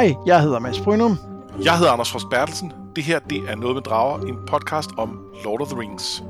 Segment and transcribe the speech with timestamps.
[0.00, 1.18] Hej, jeg hedder Mads Brynum.
[1.64, 2.72] Jeg hedder Anders Frost Bertelsen.
[2.96, 6.22] Det her, det er Noget med Drager, en podcast om Lord of the Rings.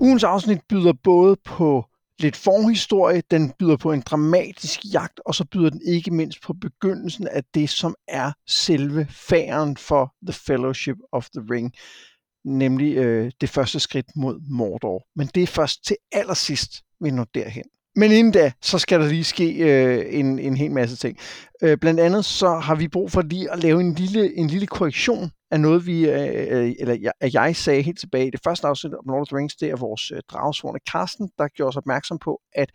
[0.00, 1.84] Ugens afsnit byder både på
[2.18, 6.52] lidt forhistorie, den byder på en dramatisk jagt, og så byder den ikke mindst på
[6.52, 11.72] begyndelsen af det, som er selve færen for The Fellowship of the Ring,
[12.44, 15.06] nemlig øh, det første skridt mod Mordor.
[15.16, 17.64] Men det er først til allersidst, vi når derhen.
[17.96, 21.18] Men inden da, så skal der lige ske øh, en, en hel masse ting.
[21.62, 24.66] Øh, blandt andet så har vi brug for lige at lave en lille, en lille
[24.66, 28.40] korrektion af noget, vi, øh, øh eller jeg, at jeg sagde helt tilbage i det
[28.44, 31.68] første afsnit om Lord of the Rings, det er vores øh, dragsvorene Carsten, der gjorde
[31.68, 32.70] os opmærksom på, at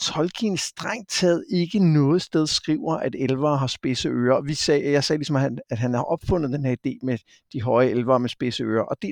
[0.00, 4.42] Tolkien strengt taget ikke noget sted skriver, at elver har spidse ører.
[4.42, 7.18] Vi sagde, jeg sagde ligesom, at han, at han har opfundet den her idé med
[7.52, 9.10] de høje elver med spidse ører, og det,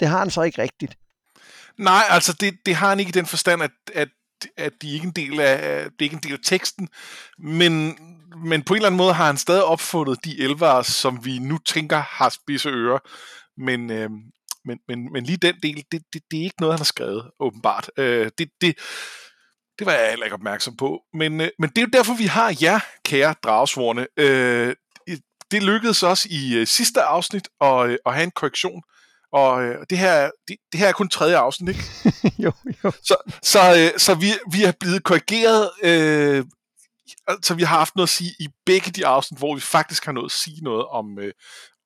[0.00, 0.96] det har han så ikke rigtigt.
[1.78, 4.08] Nej, altså det, det har han ikke i den forstand, at, at
[4.56, 6.88] at de ikke er en del af, det er ikke en del af teksten,
[7.38, 7.98] men,
[8.44, 11.58] men på en eller anden måde har han stadig opfundet de elvere, som vi nu
[11.58, 12.98] tænker har spidse ører,
[13.60, 14.10] men, øh,
[14.64, 17.30] men, men, men lige den del, det, det, det er ikke noget, han har skrevet,
[17.40, 17.90] åbenbart.
[17.98, 18.78] Øh, det, det,
[19.78, 22.26] det var jeg heller ikke opmærksom på, men, øh, men det er jo derfor, vi
[22.26, 24.06] har jer, kære dragsvorene.
[24.16, 24.74] Øh,
[25.50, 28.82] det lykkedes også i øh, sidste afsnit at, øh, at have en korrektion,
[29.32, 31.84] og øh, det, her, det, det her er kun tredje afsnit, ikke?
[32.44, 32.52] jo,
[32.84, 32.90] jo.
[32.90, 36.44] Så, så, øh, så vi, vi er blevet korrigeret, øh,
[37.42, 40.12] så vi har haft noget at sige i begge de afsnit, hvor vi faktisk har
[40.12, 41.32] noget at sige noget om, øh,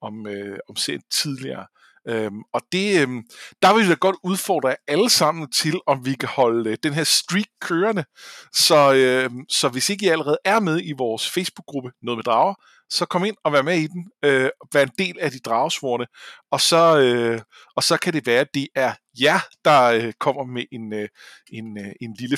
[0.02, 1.66] om, øh, om serien tidligere.
[2.08, 3.22] Øhm, og det, øhm,
[3.62, 6.76] der vil jeg da godt udfordre jer alle sammen til, om vi kan holde øh,
[6.82, 8.04] den her streak kørende.
[8.52, 12.54] Så, øhm, så hvis ikke I allerede er med i vores Facebook-gruppe Noget med Drager,
[12.90, 16.06] så kom ind og vær med i den, øh, vær en del af de dragesvorene,
[16.50, 17.40] og så, øh,
[17.76, 21.08] og så kan det være, at det er jer, der øh, kommer med en, øh,
[21.52, 22.36] en, øh, en lille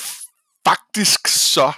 [0.66, 1.72] faktisk så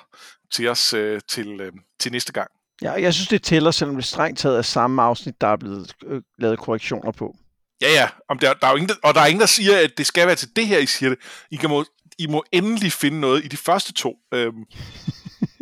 [0.53, 2.51] til os øh, til, øh, til næste gang.
[2.83, 5.95] Ja, jeg synes, det tæller, selvom det strengt taget er samme afsnit, der er blevet
[6.07, 7.37] øh, lavet korrektioner på.
[7.81, 9.93] Ja, ja, om der, der er jo ingen, og der er ingen, der siger, at
[9.99, 11.19] det skal være til det her, I siger det.
[11.51, 11.85] I, kan må,
[12.19, 14.15] I må endelig finde noget i de første to.
[14.35, 14.65] Øhm.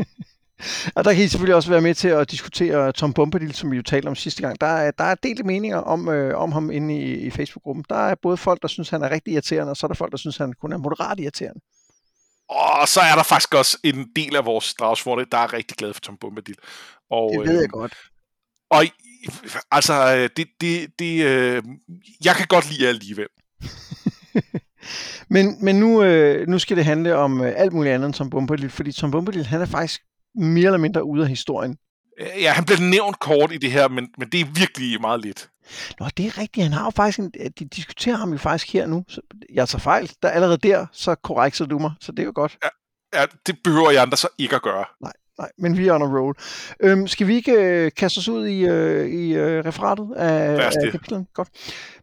[0.97, 3.77] og der kan I selvfølgelig også være med til at diskutere Tom Bombadil, som vi
[3.77, 4.61] jo talte om sidste gang.
[4.61, 7.85] Der er, der er delte meninger om, øh, om ham inde i, i Facebook-gruppen.
[7.89, 10.13] Der er både folk, der synes, han er rigtig irriterende, og så er der folk,
[10.13, 11.61] der synes, han kun er moderat irriterende.
[12.49, 15.93] Og så er der faktisk også en del af vores dragsvorte, der er rigtig glad
[15.93, 16.57] for Tom Bombadil.
[17.11, 17.95] Og, det ved jeg øh, godt.
[18.71, 18.85] Og
[19.71, 21.63] altså, øh, det, det, det, øh,
[22.25, 23.29] jeg kan godt lide alligevel.
[25.35, 28.31] men men nu, øh, nu skal det handle om øh, alt muligt andet end Tom
[28.31, 30.01] Bombadil, fordi Tom Bombadil, han er faktisk
[30.35, 31.79] mere eller mindre ude af historien.
[32.21, 35.49] Ja, han bliver nævnt kort i det her, men, men det er virkelig meget lidt.
[36.01, 36.65] Nå, det er rigtigt.
[36.65, 39.05] Han har jo faktisk en, de diskuterer ham jo faktisk her nu.
[39.09, 39.21] Så
[39.53, 40.11] jeg tager fejl.
[40.23, 41.93] Der allerede der, så korrekt så du mig.
[42.01, 42.59] Så det er jo godt.
[42.63, 42.69] Ja,
[43.21, 44.85] ja, det behøver jeg andre så ikke at gøre.
[45.01, 45.13] Nej.
[45.39, 46.35] Nej, men vi er on a roll.
[46.81, 50.73] Øhm, skal vi ikke øh, kaste os ud i, øh, i øh, referatet af, af
[50.93, 51.27] kapitlen?
[51.35, 51.49] Godt.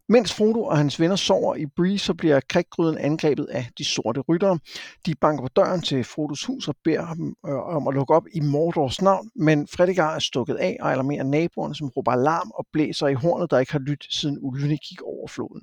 [0.10, 4.20] Mens Frodo og hans venner sover i Bree, så bliver kriggryden angrebet af de sorte
[4.20, 4.60] ryttere.
[5.06, 8.24] De banker på døren til Frodos hus og beder ham øh, om at lukke op
[8.34, 12.68] i Mordors navn, men Fredegar er stukket af og alarmerer naboerne, som råber alarm og
[12.74, 15.62] blæser i hornet, der ikke har lyttet siden ulvene gik over floden.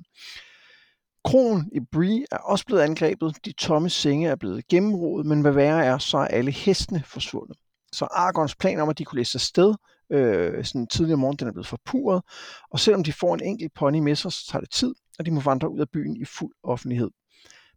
[1.23, 5.51] Kronen i Bree er også blevet angrebet, de tomme senge er blevet gennemrodet, men hvad
[5.51, 7.57] værre er, så er alle hestene forsvundet.
[7.93, 9.75] Så Argons plan om, at de kunne læse sted,
[10.11, 12.21] øh, sådan tidligere morgen, den er blevet forpurret,
[12.71, 15.31] og selvom de får en enkelt pony med sig, så tager det tid, og de
[15.31, 17.09] må vandre ud af byen i fuld offentlighed.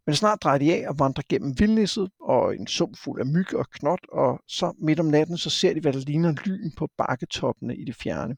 [0.05, 3.55] Men snart drejer de af og vandrer gennem vildnisset og en sum fuld af myg
[3.55, 6.87] og knot, og så midt om natten, så ser de, hvad der ligner lyn på
[6.97, 8.35] bakketoppene i det fjerne.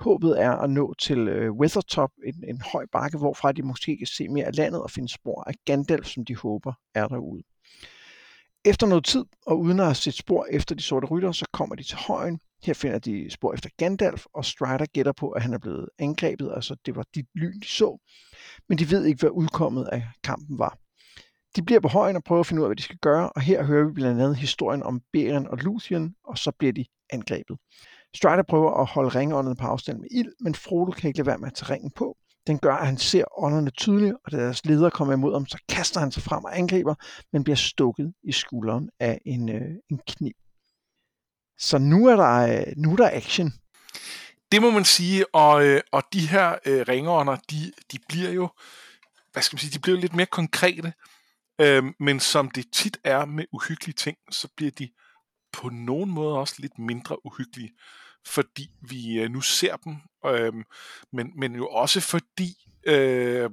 [0.00, 4.06] Håbet er at nå til øh, Weathertop, en, en høj bakke, hvorfra de måske kan
[4.06, 7.42] se mere af landet og finde spor af Gandalf, som de håber er derude.
[8.64, 11.74] Efter noget tid, og uden at have set spor efter de sorte rytter, så kommer
[11.74, 12.40] de til højen.
[12.62, 16.52] Her finder de spor efter Gandalf, og Strider gætter på, at han er blevet angrebet,
[16.54, 17.98] altså det var dit lyn, de så.
[18.68, 20.78] Men de ved ikke, hvad udkommet af kampen var.
[21.56, 23.40] De bliver på højen og prøver at finde ud af, hvad de skal gøre, og
[23.40, 27.56] her hører vi blandt andet historien om Beren og Luthien, og så bliver de angrebet.
[28.14, 31.38] Strider prøver at holde ringånden på afstand med ild, men Frodo kan ikke lade være
[31.38, 32.16] med at tage ringen på.
[32.46, 35.58] Den gør, at han ser ånderne tydeligt, og da deres leder kommer imod ham, så
[35.68, 36.94] kaster han sig frem og angriber,
[37.32, 40.32] men bliver stukket i skulderen af en, øh, en kniv.
[41.58, 43.52] Så nu er der, øh, nu er der action.
[44.52, 48.48] Det må man sige, og, øh, og de her øh, ringånder, de, de bliver jo,
[49.32, 50.92] hvad skal man sige, de bliver jo lidt mere konkrete,
[51.60, 54.88] øh, men som det tit er med uhyggelige ting, så bliver de
[55.56, 57.72] på nogen måde også lidt mindre uhyggelige.
[58.26, 60.52] fordi vi øh, nu ser dem, øh,
[61.12, 62.54] men, men jo også fordi,
[62.86, 63.50] øh,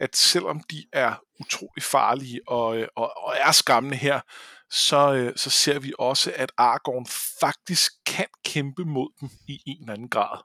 [0.00, 4.20] at selvom de er utrolig farlige og, øh, og, og er skræmmende her,
[4.70, 7.06] så, øh, så ser vi også, at Aragorn
[7.40, 10.38] faktisk kan kæmpe mod dem i en eller anden grad.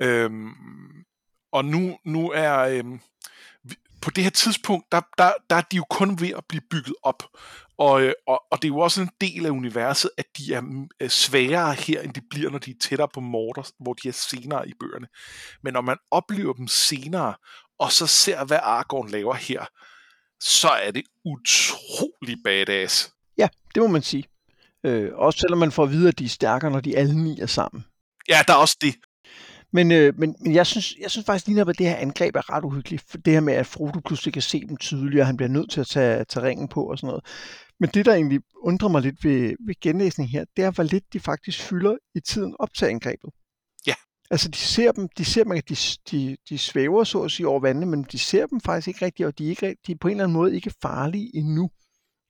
[0.00, 0.30] Øh,
[1.52, 2.58] og nu, nu er...
[2.58, 2.84] Øh,
[4.02, 6.94] på det her tidspunkt, der, der, der er de jo kun ved at blive bygget
[7.02, 7.22] op.
[7.78, 10.86] Og, øh, og, og det er jo også en del af universet, at de er
[11.00, 14.12] øh, sværere her, end de bliver, når de er tættere på Mordor, hvor de er
[14.12, 15.06] senere i bøgerne.
[15.62, 17.34] Men når man oplever dem senere,
[17.78, 19.64] og så ser, hvad Aragorn laver her,
[20.40, 23.12] så er det utrolig badass.
[23.38, 24.24] Ja, det må man sige.
[24.86, 27.40] Øh, også selvom man får at vide, at de er stærkere, når de alle ni
[27.40, 27.84] er sammen.
[28.28, 28.94] Ja, der er også det.
[29.72, 32.52] Men, øh, men, men jeg, synes, jeg synes faktisk lige, at det her angreb er
[32.52, 33.04] ret uhyggeligt.
[33.08, 35.70] For det her med, at Frodo pludselig kan se dem tydeligt, og han bliver nødt
[35.70, 37.24] til at tage, tage ringen på og sådan noget.
[37.80, 41.12] Men det, der egentlig undrer mig lidt ved, ved genlæsning her, det er, hvor lidt
[41.12, 43.30] de faktisk fylder i tiden op til angrebet.
[43.86, 43.94] Ja.
[44.30, 45.76] Altså, de ser dem, de ser dem, at de,
[46.10, 49.26] de, de svæver så at sige over vandene, men de ser dem faktisk ikke rigtigt,
[49.26, 51.70] og de er, ikke, de er på en eller anden måde ikke farlige endnu.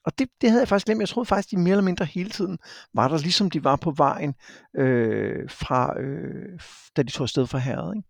[0.04, 1.00] Og det, det havde jeg faktisk glemt.
[1.00, 2.58] Jeg troede faktisk, de mere eller mindre hele tiden
[2.94, 4.34] var der, ligesom de var på vejen
[4.76, 6.60] øh, fra, øh,
[6.96, 7.96] da de tog afsted fra herret.
[7.96, 8.08] Ikke?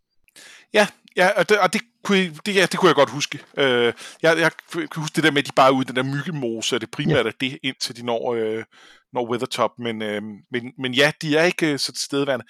[0.75, 0.87] Ja,
[1.17, 3.39] ja og, det, og det, kunne, det, ja, det kunne jeg godt huske.
[3.57, 3.93] Øh,
[4.23, 6.03] jeg, jeg kan huske det der med, at de bare er ude i den der
[6.03, 7.31] myggemose, og det primært ja.
[7.31, 8.65] er det, indtil de når, øh,
[9.13, 9.71] når Weathertop.
[9.79, 12.45] Men, øh, men, men ja, de er ikke øh, så tilstedeværende.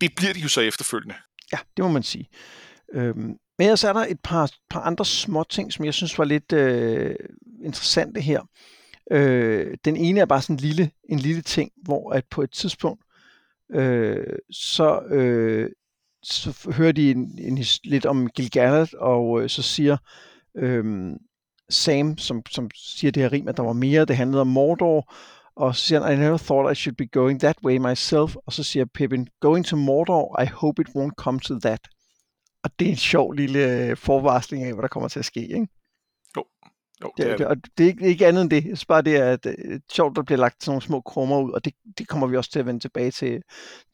[0.00, 1.14] Det bliver de jo så efterfølgende.
[1.52, 2.28] Ja, det må man sige.
[2.94, 6.24] Øhm, men så er der et par, par andre små ting, som jeg synes var
[6.24, 7.14] lidt øh,
[7.64, 8.40] interessante her.
[9.10, 12.50] Øh, den ene er bare sådan en lille, en lille ting, hvor at på et
[12.50, 13.04] tidspunkt,
[13.72, 15.70] øh, så, øh,
[16.22, 19.96] så hører de en, en, lidt om Gilgalad, og øh, så siger
[20.56, 21.12] øh,
[21.70, 25.14] Sam, som, som siger det her rim, at der var mere, det handlede om Mordor,
[25.56, 28.52] og så siger han, I never thought I should be going that way myself, og
[28.52, 31.80] så siger Pippin, going to Mordor, I hope it won't come to that.
[32.62, 35.40] Og det er en sjov lille øh, forvarsling af, hvad der kommer til at ske,
[35.40, 35.68] ikke?
[36.36, 36.44] Jo,
[37.02, 37.46] det, det, det.
[37.46, 38.62] Og det er ikke, ikke andet end det.
[38.62, 41.52] Det er bare det, at øh, sjovt, der bliver lagt sådan nogle små krummer ud,
[41.52, 43.42] og det, det kommer vi også til at vende tilbage til,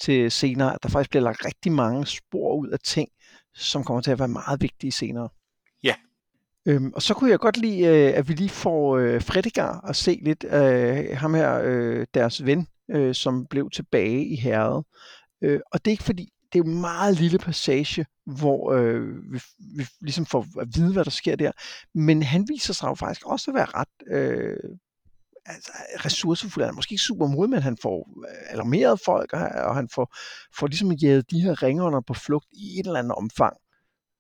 [0.01, 3.09] til senere, at der faktisk bliver lagt rigtig mange spor ud af ting,
[3.55, 5.29] som kommer til at være meget vigtige senere.
[5.83, 5.95] Ja.
[6.67, 9.21] Øhm, og så kunne jeg godt lide, øh, at vi lige får øh,
[9.89, 14.37] at se lidt af øh, ham her, øh, deres ven, øh, som blev tilbage i
[14.37, 14.85] herret.
[15.43, 19.33] Øh, og det er ikke fordi, det er jo en meget lille passage, hvor øh,
[19.33, 19.41] vi,
[19.77, 21.53] vi ligesom får at vide, hvad der sker der.
[21.95, 24.77] Men han viser sig jo faktisk også at være ret øh,
[25.47, 25.73] altså,
[26.05, 26.65] ressourcefuld.
[26.65, 30.17] Han er måske ikke super modig, men han får øh, alarmeret folk, og han får,
[30.59, 33.57] får ligesom jæget de her ringerne på flugt i et eller andet omfang.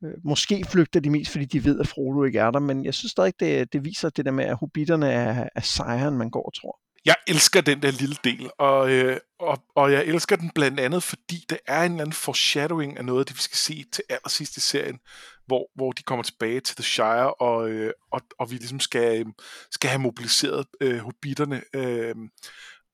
[0.04, 2.94] Øh, måske flygter de mest, fordi de ved, at Frodo ikke er der, men jeg
[2.94, 6.42] synes stadig, det, det viser det der med, at hobitterne er, er sejren, man går
[6.42, 10.50] og tror jeg elsker den der lille del, og, øh, og, og jeg elsker den
[10.54, 13.84] blandt andet, fordi det er en eller anden foreshadowing af noget det, vi skal se
[13.92, 14.98] til allersidst i serien,
[15.46, 19.20] hvor, hvor de kommer tilbage til The Shire, og, øh, og, og vi ligesom skal,
[19.20, 19.26] øh,
[19.70, 21.62] skal have mobiliseret øh, hobitterne.
[21.74, 22.14] Øh,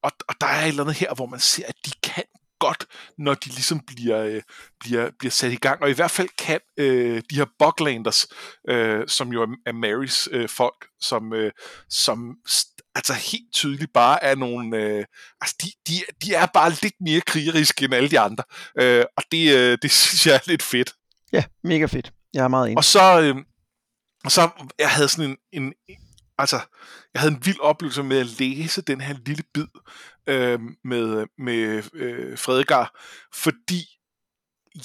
[0.03, 2.25] og, og der er et eller andet her, hvor man ser, at de kan
[2.59, 2.87] godt,
[3.19, 4.43] når de ligesom bliver, øh,
[4.81, 5.83] bliver, bliver sat i gang.
[5.83, 8.27] Og i hvert fald kan øh, de her Boglanders,
[8.69, 11.53] øh, som jo er, er Marys øh, folk, som, øh,
[11.91, 12.37] som
[12.95, 14.77] altså helt tydeligt bare er nogle...
[14.77, 15.05] Øh,
[15.41, 18.45] altså de, de, de er bare lidt mere krigeriske end alle de andre.
[18.81, 20.93] Øh, og det, øh, det synes jeg er lidt fedt.
[21.33, 22.13] Ja, mega fedt.
[22.35, 22.79] Jeg er meget enig.
[22.79, 23.21] Og så...
[23.21, 23.37] Øh,
[24.25, 25.75] og så jeg havde sådan en, en,
[26.39, 26.61] altså,
[27.15, 29.67] jeg havde en vild oplevelse med at læse den her lille bid
[30.27, 32.97] øh, med, med øh, Fredegard,
[33.35, 33.87] fordi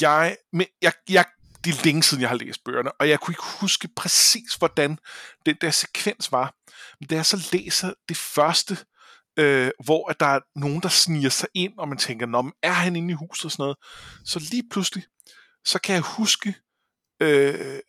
[0.02, 1.26] jeg, med, jeg, jeg,
[1.64, 4.98] det er længe siden, jeg har læst bøgerne, og jeg kunne ikke huske præcis, hvordan
[5.46, 6.56] den der sekvens var.
[7.00, 8.78] Men da jeg så læser det første,
[9.40, 12.54] øh, hvor at der er nogen, der sniger sig ind, og man tænker, Nå, men
[12.64, 13.78] er han inde i huset og sådan noget,
[14.26, 15.04] så lige pludselig,
[15.66, 16.56] så kan jeg huske
[17.22, 17.80] øh,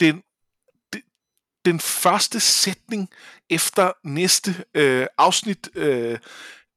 [0.00, 0.22] den
[1.64, 3.08] den første sætning
[3.50, 6.18] efter næste øh, afsnit øh,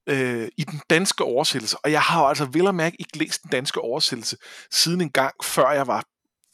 [0.10, 1.78] øh, i den danske oversættelse.
[1.84, 4.38] Og jeg har jo altså vel og mærke ikke læst den danske oversættelse
[4.72, 6.06] siden en gang, før jeg var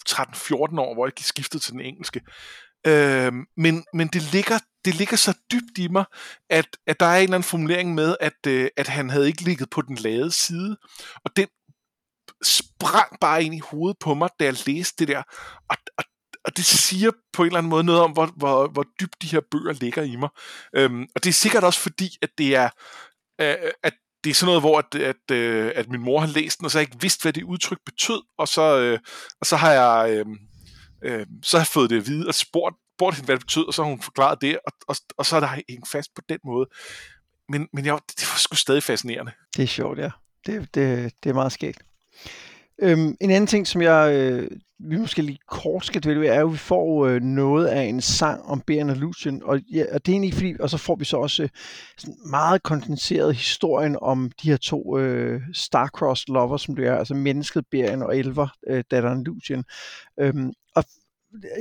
[0.09, 2.21] 13-14 år, hvor jeg skiftede til den engelske.
[2.87, 6.05] Øh, men, men det ligger det ligger så dybt i mig,
[6.49, 9.41] at, at der er en eller anden formulering med, at, øh, at han havde ikke
[9.41, 10.77] ligget på den lade side.
[11.25, 11.47] Og den
[12.43, 15.23] sprang bare ind i hovedet på mig, da jeg læste det der.
[15.69, 16.03] Og, og
[16.47, 19.27] og det siger på en eller anden måde noget om, hvor, hvor, hvor dybt de
[19.27, 20.29] her bøger ligger i mig.
[20.75, 22.69] Øhm, og det er sikkert også fordi, at det er,
[23.41, 26.59] øh, at det er sådan noget, hvor at, at, øh, at min mor har læst
[26.59, 28.99] den, og så har jeg ikke vidst, hvad det udtryk betød, og så, øh,
[29.39, 30.25] og så har jeg øh,
[31.03, 33.67] øh, så har jeg fået det at vide, og spurgt, spurgt hende, hvad det betød,
[33.67, 36.21] og så har hun forklaret det, og, og, og så er der hængt fast på
[36.29, 36.65] den måde.
[37.49, 39.31] Men, men jeg, det var sgu stadig fascinerende.
[39.55, 40.09] Det er sjovt, ja.
[40.45, 41.81] det, det, det er meget skægt.
[42.81, 46.39] Øhm, en anden ting, som jeg øh, vi måske lige kort skal dvæle ved, er
[46.39, 49.85] jo, at vi får øh, noget af en sang om Beren og Lucien, og, ja,
[49.93, 51.49] og det er egentlig fordi, og så får vi så også øh,
[51.97, 57.13] sådan meget kondenseret historien om de her to øh, Starcrossed lovers, som det er, altså
[57.13, 59.63] mennesket Beren og Elver, øh, datteren Lucien.
[60.19, 60.83] Øhm, og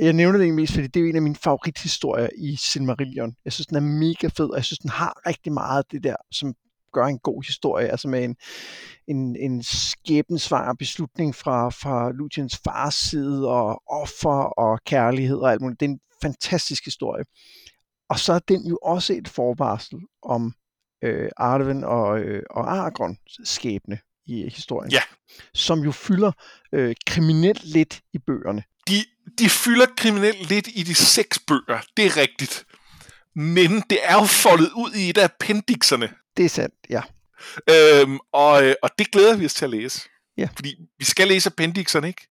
[0.01, 3.35] jeg nævner det egentlig mest, fordi det er jo en af mine favorithistorier i Silmarillion.
[3.45, 6.03] Jeg synes, den er mega fed, og jeg synes, den har rigtig meget af det
[6.03, 6.53] der, som
[6.93, 8.35] gør en god historie, altså med en,
[9.07, 15.61] en, en skæbensvar beslutning fra, fra Luciens fars side, og offer og kærlighed og alt
[15.61, 15.79] muligt.
[15.79, 17.23] Det er en fantastisk historie.
[18.09, 20.53] Og så er den jo også et forvarsel om
[21.03, 24.91] øh, Arwen og, øh, og Aragorn skæbne i historien.
[24.91, 25.01] Ja.
[25.53, 26.31] Som jo fylder
[26.71, 28.63] øh, kriminelt lidt i bøgerne.
[28.87, 28.93] De,
[29.39, 32.65] de fylder kriminelt lidt i de seks bøger, det er rigtigt.
[33.35, 36.09] Men det er jo foldet ud i et af appendixerne.
[36.37, 37.01] Det er sandt, ja.
[37.69, 40.01] Øhm, og, øh, og det glæder vi os til at læse.
[40.37, 40.49] Ja.
[40.55, 42.27] Fordi vi skal læse appendixerne, ikke?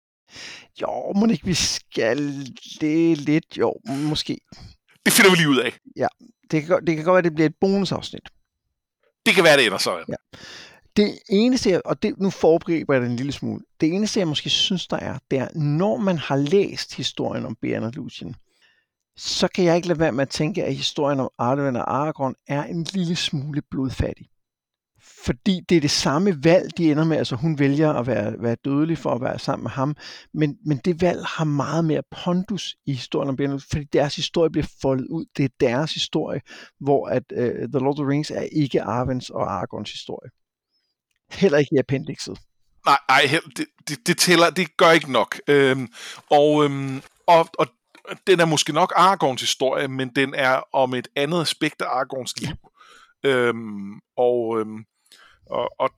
[0.83, 2.47] Jo, må ikke vi skal
[2.81, 4.39] det lidt, jo, måske.
[5.07, 5.79] Det finder vi lige ud af.
[5.97, 6.07] Ja,
[6.51, 8.29] det kan, det kan godt være, at det bliver et bonusafsnit.
[9.27, 10.05] Det kan være, det ender så.
[10.09, 10.39] Ja.
[10.97, 14.29] Det eneste, jeg, og det, nu foregriber jeg det en lille smule, det eneste, jeg
[14.29, 18.37] måske synes, der er, det er, når man har læst historien om Bjørn og Lucien,
[19.17, 22.35] så kan jeg ikke lade være med at tænke, at historien om Arwen og Aragorn
[22.49, 24.29] er en lille smule blodfattig.
[25.25, 27.17] Fordi det er det samme valg, de ender med.
[27.17, 29.97] Altså hun vælger at være, være dødelig for at være sammen med ham.
[30.35, 34.51] Men, men det valg har meget mere pondus i historien om Bjørn, fordi deres historie
[34.51, 35.25] bliver foldet ud.
[35.37, 36.41] Det er deres historie,
[36.81, 40.31] hvor at uh, The Lord of the Rings er ikke Arvens og Aragorns historie.
[41.31, 42.39] Heller ikke i appendixet.
[42.87, 43.23] Nej, nej
[43.57, 45.41] det, det, det, tæller, det gør ikke nok.
[45.49, 45.89] Øhm,
[46.31, 47.67] og, øhm, og, og
[48.27, 52.41] den er måske nok Aragorns historie, men den er om et andet aspekt af Aragorns
[52.41, 52.57] liv.
[53.25, 54.85] Øhm, og, øhm,
[55.47, 55.91] og, og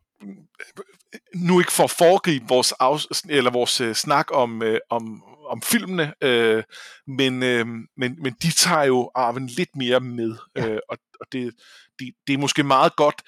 [1.35, 5.63] nu ikke for at foregribe vores, af, eller vores uh, snak om, uh, om, om
[5.63, 6.63] filmene, uh,
[7.07, 10.73] men, uh, men, men de tager jo arven lidt mere med, ja.
[10.73, 11.55] uh, og, og det,
[11.99, 13.23] det, det er måske meget godt,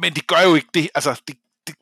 [0.00, 1.74] men det gør jo ikke det, altså det, det,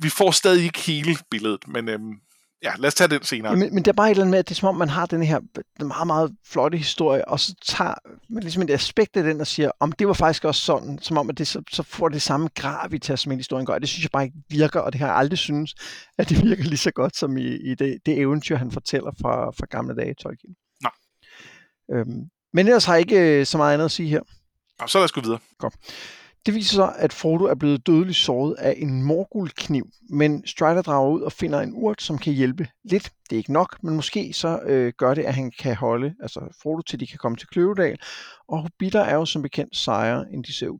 [0.00, 2.20] vi får stadig ikke hele billedet, men, øhm,
[2.66, 3.56] ja, lad os tage den senere.
[3.56, 4.88] Men, men det er bare et eller andet med, at det er som om, man
[4.88, 5.40] har den her
[5.84, 7.94] meget, meget flotte historie, og så tager
[8.28, 11.18] man ligesom et aspekt af den og siger, om det var faktisk også sådan, som
[11.18, 13.78] om, at det så, så får det samme gravitas, som en historien gør.
[13.78, 15.74] Det synes jeg bare ikke virker, og det har jeg aldrig synes,
[16.18, 19.50] at det virker lige så godt, som i, i det, det eventyr, han fortæller fra,
[19.50, 20.54] fra gamle dage, Tolkien.
[20.82, 20.92] Nej.
[21.92, 24.20] Øhm, men ellers har jeg ikke øh, så meget andet at sige her.
[24.80, 25.38] Og så lad os gå videre.
[25.58, 25.74] Godt.
[26.46, 31.10] Det viser sig, at Frodo er blevet dødeligt såret af en morgulkniv, men Strider drager
[31.10, 33.12] ud og finder en urt, som kan hjælpe lidt.
[33.30, 36.40] Det er ikke nok, men måske så øh, gør det, at han kan holde altså
[36.62, 37.98] Frodo til de kan komme til Kløvedal,
[38.48, 40.78] og Hobbiter er jo som bekendt sejere, end de ser ud.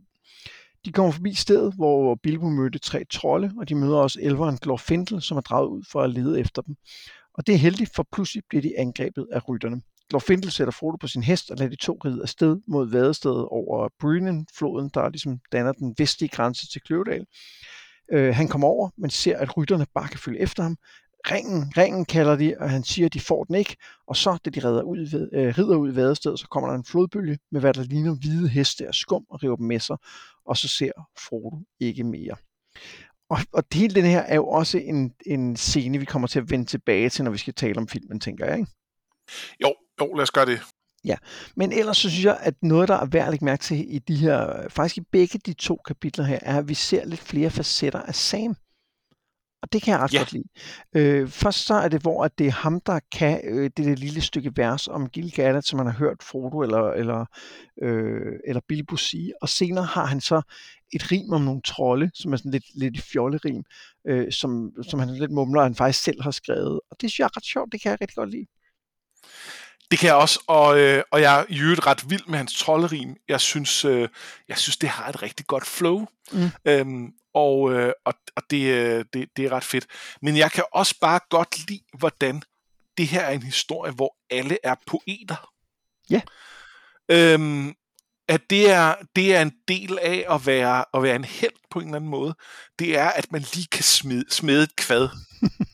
[0.84, 5.22] De kommer forbi stedet, hvor Bilbo mødte tre trolde, og de møder også elveren Glorfindel,
[5.22, 6.74] som er draget ud for at lede efter dem.
[7.34, 9.82] Og det er heldigt, for pludselig bliver de angrebet af rytterne.
[10.10, 13.88] Glorfindel sætter Frodo på sin hest og lader de to ride afsted mod vadestedet over
[14.00, 17.26] Brynen-floden, der ligesom danner den vestlige grænse til Kløvedal.
[18.12, 20.76] Øh, han kommer over, men ser, at rytterne bare kan følge efter ham.
[21.30, 23.76] Ringen, ringen kalder de, og han siger, at de får den ikke.
[24.06, 26.76] Og så, da de rider ud, ved, øh, rider ud i vadestedet, så kommer der
[26.76, 29.96] en flodbølge med, hvad der ligner hvide heste og skum og river dem med sig.
[30.46, 32.36] Og så ser Frodo ikke mere.
[33.30, 36.50] Og, og hele den her er jo også en, en scene, vi kommer til at
[36.50, 38.70] vende tilbage til, når vi skal tale om filmen, tænker jeg, ikke?
[39.62, 40.60] Jo, jo, lad os gøre det.
[41.04, 41.16] Ja,
[41.56, 43.98] men ellers så synes jeg, at noget, der er værd at lægge mærke til i
[43.98, 47.50] de her, faktisk i begge de to kapitler her, er, at vi ser lidt flere
[47.50, 48.56] facetter af Sam.
[49.62, 50.18] Og det kan jeg ret ja.
[50.18, 50.48] godt lide.
[50.96, 53.94] Øh, først så er det, hvor at det er ham, der kan øh, det der
[53.94, 57.24] lille stykke vers om Gil-galad, som man har hørt Frodo eller, eller,
[57.82, 59.42] øh, eller Bilbo sige.
[59.42, 60.42] Og senere har han så
[60.92, 63.64] et rim om nogle trolde, som er sådan lidt, lidt fjollerim,
[64.06, 66.80] øh, som, som han lidt mumler, og han faktisk selv har skrevet.
[66.90, 68.46] Og det synes jeg er ret sjovt, det kan jeg rigtig godt lide.
[69.90, 72.58] Det kan jeg også, og, øh, og jeg er i øvrigt ret vild med hans
[72.58, 73.16] trolderim.
[73.28, 74.08] Jeg synes, øh,
[74.48, 76.50] jeg synes det har et rigtig godt flow, mm.
[76.64, 79.86] øhm, og, øh, og, og det, øh, det, det er ret fedt.
[80.22, 82.42] Men jeg kan også bare godt lide, hvordan
[82.98, 85.50] det her er en historie, hvor alle er poeter.
[86.10, 86.20] Ja.
[87.08, 87.74] Øhm,
[88.28, 91.78] at det er, det er en del af at være, at være en held på
[91.78, 92.34] en eller anden måde.
[92.78, 95.08] Det er, at man lige kan smide, smide et kvad.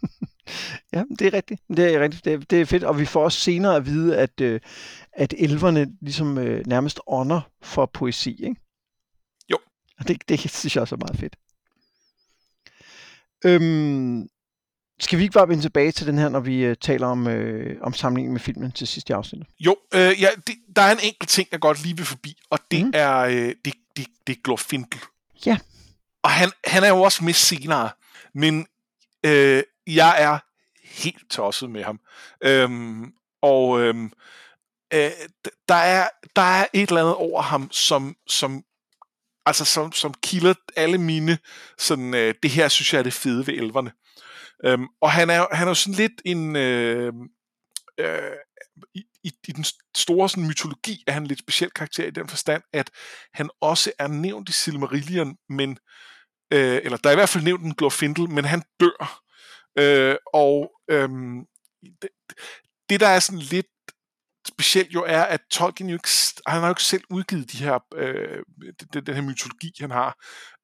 [0.92, 1.60] Ja, det er rigtigt.
[1.68, 2.24] Det er rigtigt.
[2.24, 4.60] Det er, det er fedt, og vi får også senere at vide, at, øh,
[5.12, 8.60] at elverne ligesom øh, nærmest ånder for poesi, ikke?
[9.50, 9.58] Jo.
[9.98, 11.36] Og det, det synes jeg også er meget fedt.
[13.44, 14.28] Øhm,
[15.00, 17.76] skal vi ikke bare vende tilbage til den her, når vi øh, taler om, øh,
[17.80, 19.42] om sammenligningen med filmen til sidste afsnit?
[19.60, 22.58] Jo, øh, ja, det, der er en enkelt ting, jeg godt lige vil forbi, og
[22.70, 22.92] det mm.
[22.94, 25.00] er øh, det, det, det er Glorfindel.
[25.46, 25.58] Ja.
[26.22, 27.90] og han, han er jo også med senere,
[28.34, 28.66] men
[29.26, 30.38] øh, jeg er
[30.84, 32.00] helt tosset med ham.
[32.44, 33.12] Øhm,
[33.42, 34.12] og øhm,
[34.94, 35.10] øh,
[35.68, 38.64] der, er, der er et eller andet over ham, som, som
[39.46, 41.38] altså som, som kilder alle mine
[41.78, 43.92] sådan, øh, det her synes jeg er det fede ved elverne.
[44.64, 47.12] Øhm, og han er, han er jo sådan lidt en øh,
[48.00, 48.32] øh,
[48.94, 49.64] i, i, i den
[49.96, 52.90] store sådan, mytologi er han lidt speciel karakter i den forstand, at
[53.34, 55.78] han også er nævnt i Silmarillion, men
[56.52, 59.21] øh, eller der er i hvert fald nævnt en Glorfindel, men han dør.
[59.78, 61.44] Øh, og øhm,
[62.02, 62.10] det,
[62.88, 63.66] det, der er sådan lidt
[64.48, 66.08] specielt jo er, at Tolkien jo ikke,
[66.46, 68.42] han har jo ikke selv udgivet de her, øh,
[68.92, 70.16] den, den her mytologi, han har.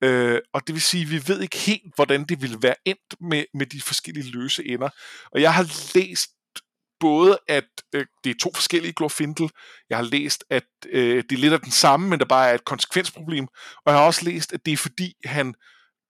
[0.05, 3.15] Øh, og det vil sige, at vi ved ikke helt, hvordan det ville være endt
[3.21, 4.89] med, med de forskellige løse ender.
[5.33, 6.31] Og jeg har læst
[7.01, 9.51] både, at øh, det er to forskellige Glorfindel.
[9.91, 12.55] Jeg har læst, at øh, det er lidt af den samme, men der bare er
[12.55, 13.47] et konsekvensproblem.
[13.87, 15.55] Og jeg har også læst, at det er fordi, han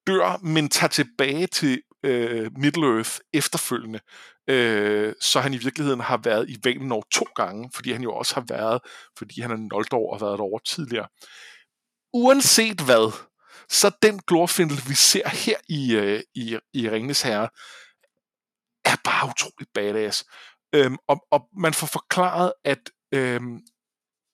[0.06, 4.00] dør, men tager tilbage til øh, Middle-earth efterfølgende.
[4.48, 8.34] Øh, så han i virkeligheden har været i Valinor to gange, fordi han jo også
[8.34, 8.80] har været,
[9.18, 11.08] fordi han er Noldor og været over tidligere.
[12.12, 13.12] Uanset hvad,
[13.68, 17.48] så den Glorfindel, vi ser her i, øh, i, i Ringnes Herre,
[18.84, 20.24] er bare utroligt badass.
[20.74, 23.60] Øhm, og, og man får forklaret, at, øhm,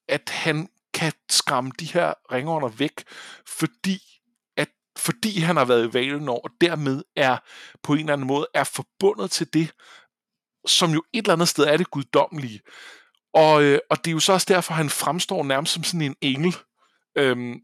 [0.07, 3.03] at han kan skræmme de her ringånder væk,
[3.47, 3.99] fordi
[4.97, 7.37] fordi han har været i Valinor, og dermed er
[7.83, 9.71] på en eller anden måde er forbundet til det,
[10.67, 12.61] som jo et eller andet sted er det guddommelige.
[13.33, 16.15] Og, øh, og det er jo så også derfor, han fremstår nærmest som sådan en
[16.21, 16.55] engel.
[17.17, 17.59] Øhm,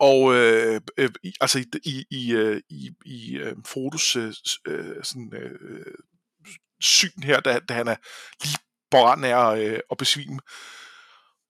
[0.00, 4.32] og øh, øh, altså i, i, i, øh, i, i øh, Frodos øh,
[4.66, 5.94] øh, sådan, øh,
[6.80, 7.96] syn her, da, da han er
[8.44, 8.58] lige
[8.90, 10.38] på randen af øh, at besvime.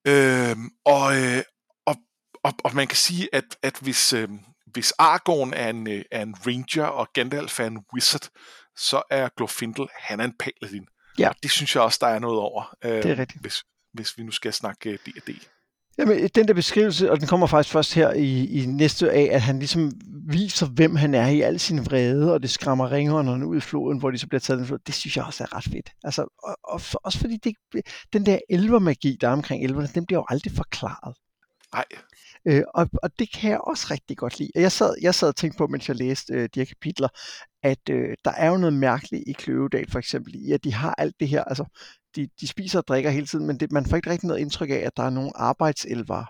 [0.07, 1.43] Øh, og, øh,
[1.87, 1.97] og,
[2.43, 4.28] og, og man kan sige, at, at hvis, øh,
[4.76, 8.29] hvis Aragorn er en, øh, er en ranger, og Gandalf er en wizard,
[8.77, 10.87] så er Glorfindel, han er en paladin.
[11.18, 11.29] Ja.
[11.29, 13.40] Og det synes jeg også, der er noget over, øh, det er rigtigt.
[13.40, 15.31] Hvis, hvis vi nu skal snakke D&D.
[15.98, 19.42] Jamen, den der beskrivelse, og den kommer faktisk først her i, i næste af, at
[19.42, 19.92] han ligesom
[20.29, 23.98] viser, hvem han er i al sin vrede, og det skræmmer ringerne ud i floden,
[23.98, 24.79] hvor de så bliver taget den flod.
[24.87, 25.90] Det synes jeg også er ret fedt.
[26.05, 27.55] Altså, og, og for, også fordi det,
[28.12, 31.16] den der elvermagi, der er omkring elverne, den bliver jo aldrig forklaret.
[31.74, 31.85] Nej.
[32.48, 34.50] Øh, og, og det kan jeg også rigtig godt lide.
[34.54, 37.09] Jeg sad, jeg sad og tænkte på, mens jeg læste øh, de her kapitler,
[37.62, 40.94] at øh, der er jo noget mærkeligt i Kløvedal for eksempel, i at de har
[40.98, 41.64] alt det her, altså
[42.16, 44.70] de, de spiser og drikker hele tiden, men det, man får ikke rigtig noget indtryk
[44.70, 46.26] af, at der er nogle arbejdselvere.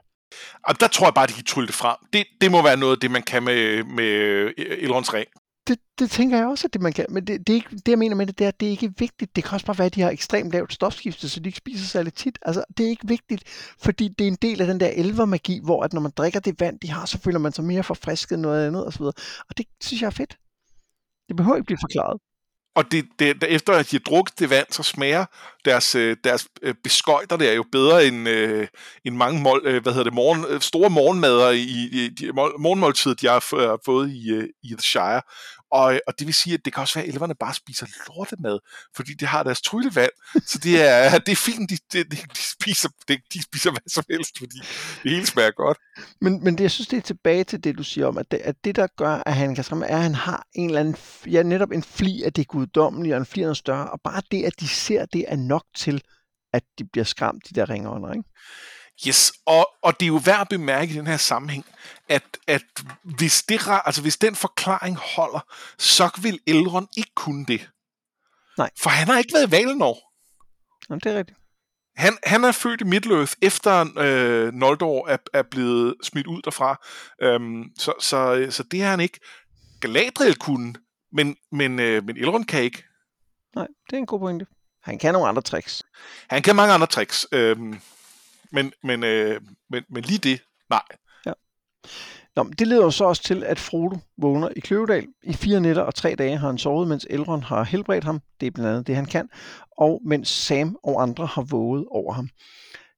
[0.65, 1.97] Og der tror jeg bare, de kan trylle det frem.
[2.13, 5.29] Det, det må være noget af det, man kan med, med øh, Elrons ring.
[5.69, 7.07] Det, det tænker jeg også, at det man kan.
[7.09, 8.71] Men det, det, er ikke, det jeg mener med det, det er, at det er
[8.71, 9.37] ikke vigtigt.
[9.37, 11.85] Det kan også bare være, at de har ekstremt lavt stofskifte, så de ikke spiser
[11.87, 12.39] særlig tit.
[12.43, 13.43] Altså, det er ikke vigtigt,
[13.79, 16.61] fordi det er en del af den der elvermagi, hvor at når man drikker det
[16.61, 19.03] vand, de har, så føler man sig mere forfrisket end noget andet osv.
[19.03, 20.39] Og det synes jeg er fedt.
[21.29, 22.21] Det behøver ikke blive forklaret
[22.77, 25.25] og det, det, efter at de har drukket det vand, så smager
[25.65, 28.69] deres, øh, deres øh, beskøjter der er jo bedre end, øh,
[29.05, 33.27] end mange mål, øh, hvad hedder det, morgen, store morgenmader i, i de morgenmåltider, de
[33.27, 33.41] har
[33.85, 35.23] fået i, i The Shire.
[35.71, 38.59] Og, og det vil sige, at det kan også være, at elverne bare spiser lortemad,
[38.97, 40.11] fordi de har deres tryllevand.
[40.47, 44.05] Så det er, det er fint, de, de, de, spiser, de, de spiser hvad som
[44.11, 44.57] helst, fordi
[45.03, 45.79] det hele smager godt.
[46.21, 48.37] Men, men det, jeg synes, det er tilbage til det, du siger om, at det,
[48.37, 50.97] at det der gør, at han kan skræmme, er, at han har en eller anden,
[51.27, 54.23] ja, netop en fli af det guddommelige, og en fli af noget større, og bare
[54.31, 56.03] det, at de ser det, er nok til,
[56.53, 58.29] at de bliver skræmt, de der ringånder, ikke?
[59.09, 61.67] Yes, og, og det er jo værd at bemærke i den her sammenhæng,
[62.09, 62.63] at, at
[63.03, 65.41] hvis, det, altså hvis den forklaring holder,
[65.79, 67.71] så vil Elrond ikke kunne det.
[68.59, 68.71] Nej.
[68.79, 69.99] For han har ikke været i Valinor.
[70.91, 71.39] Jamen, det er rigtigt.
[71.97, 76.87] Han, han er født i Middle-earth, efter øh, Noldor er, er blevet smidt ud derfra.
[77.23, 79.21] Øhm, så, så, så det har han ikke.
[79.81, 80.75] Galadriel kunne,
[81.13, 82.85] men, men, øh, men Elrond kan ikke.
[83.55, 84.47] Nej, det er en god pointe.
[84.83, 85.83] Han kan nogle andre tricks.
[86.31, 87.27] Han kan mange andre tricks.
[87.33, 87.81] Øhm,
[88.53, 90.83] men, men, øh, men, men lige det, nej.
[91.27, 91.33] Ja.
[92.37, 95.07] Nå, men det leder jo så også til, at Frodo vågner i Kløvedal.
[95.23, 98.21] I fire nætter og tre dage har han sovet, mens Elrond har helbredt ham.
[98.41, 99.29] Det er blandt andet det, han kan.
[99.79, 102.29] Og mens Sam og andre har våget over ham.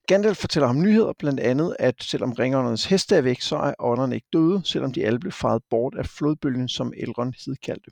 [0.06, 4.14] Gandalf fortæller ham nyheder, blandt andet, at selvom ringernes heste er væk, så er ånderne
[4.14, 7.90] ikke døde, selvom de alle blev faret bort af flodbølgen, som Elrond hidkaldte.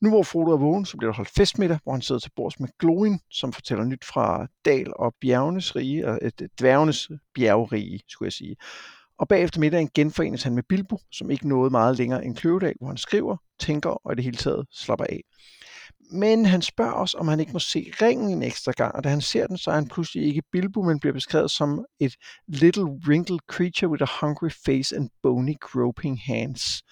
[0.00, 2.60] Nu hvor Frodo er vågen, så bliver der holdt festmiddag, hvor han sidder til bords
[2.60, 8.26] med Gloin, som fortæller nyt fra Dal og bjergenes rige, øh, et dværgenes bjergerige, skulle
[8.26, 8.56] jeg sige.
[9.18, 12.88] Og bagefter middagen genforenes han med Bilbo, som ikke nåede meget længere end Kløvedal, hvor
[12.88, 15.20] han skriver, tænker og i det hele taget slapper af.
[16.12, 19.08] men han spørger også, om han ikke må se ringen en ekstra gang, og da
[19.08, 22.14] han ser den, så er han pludselig ikke Bilbo, men bliver beskrevet som et
[22.48, 26.82] little wrinkled creature with a hungry face and bony groping hands.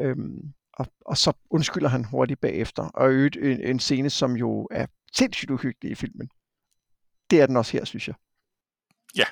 [0.00, 4.68] Øhm, og, og så undskylder han hurtigt bagefter, og øget en, en scene, som jo
[4.70, 6.30] er sindssygt uhyggelig i filmen.
[7.30, 8.14] Det er den også her, synes jeg.
[9.16, 9.24] Ja,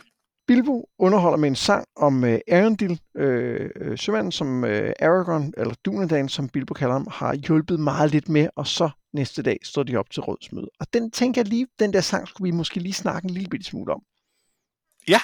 [0.47, 5.75] Bilbo underholder med en sang om uh, Arendil, øh, øh, sømanden, som uh, Aragorn, eller
[5.85, 9.83] Dunedain, som Bilbo kalder ham, har hjulpet meget lidt med, og så næste dag står
[9.83, 10.69] de op til rådsmøde.
[10.81, 13.49] Og den tænker jeg lige, den der sang skulle vi måske lige snakke en lille
[13.49, 14.03] bitte smule om.
[15.09, 15.21] Ja.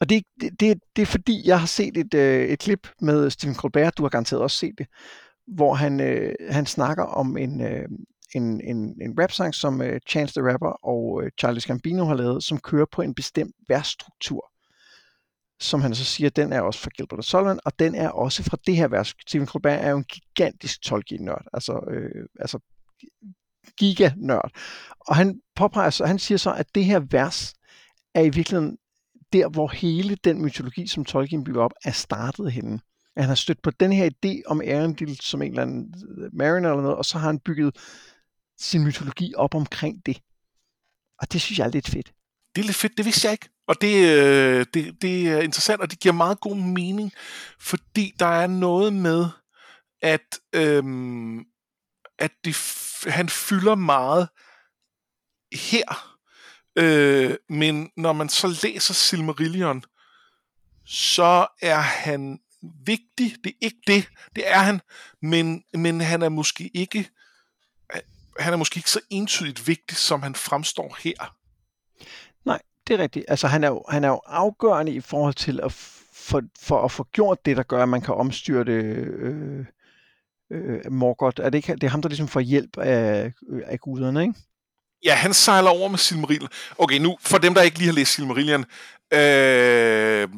[0.00, 3.30] Og det, det, det, det er fordi, jeg har set et, øh, et klip med
[3.30, 4.86] Stephen Colbert, du har garanteret også set det,
[5.46, 7.88] hvor han, øh, han snakker om en, øh,
[8.34, 12.44] en, en, en rap-sang, som øh, Chance the Rapper og øh, Charles Gambino har lavet,
[12.44, 14.50] som kører på en bestemt versstruktur
[15.60, 18.42] som han så siger, den er også fra Gilbert og Sullivan, og den er også
[18.42, 19.14] fra det her vers.
[19.26, 22.58] Stephen Colbert er jo en gigantisk Tolkien-nørd, altså, øh, altså
[23.78, 24.50] giganørd.
[25.00, 27.54] Og han påpeger så, han siger så, at det her vers
[28.14, 28.78] er i virkeligheden
[29.32, 32.80] der, hvor hele den mytologi, som Tolkien bygger op, er startet henne.
[33.16, 36.30] At han har stødt på den her idé om Arendil som en eller anden øh,
[36.32, 37.76] mariner eller noget, og så har han bygget
[38.58, 40.22] sin mytologi op omkring det.
[41.18, 42.12] Og det synes jeg er lidt fedt.
[42.54, 43.48] Det er lidt fedt, det vidste jeg ikke.
[43.68, 47.12] Og det, øh, det, det er interessant, og det giver meget god mening,
[47.60, 49.26] fordi der er noget med,
[50.02, 51.38] at, øhm,
[52.18, 52.56] at det,
[53.06, 54.28] han fylder meget
[55.52, 56.16] her.
[56.76, 59.84] Øh, men når man så læser Silmarillion,
[60.86, 62.40] så er han
[62.86, 63.36] vigtig.
[63.44, 64.08] Det er ikke det.
[64.36, 64.80] Det er han.
[65.22, 67.08] Men, men han er måske ikke
[68.38, 71.36] han er måske ikke så entydigt vigtig, som han fremstår her
[72.88, 73.24] det er rigtigt.
[73.28, 75.72] Altså, han er jo, han er jo afgørende i forhold til at
[76.12, 79.64] for, for at få gjort det, der gør, at man kan omstyrte øh,
[80.52, 81.40] øh, Morgoth.
[81.42, 83.32] Er det, ikke, det er ham, der ligesom får hjælp af,
[83.64, 84.34] af guderne, ikke?
[85.04, 86.48] Ja, han sejler over med Silmarillion.
[86.78, 88.64] Okay, nu, for dem, der ikke lige har læst Silmarillion,
[89.12, 90.28] øh,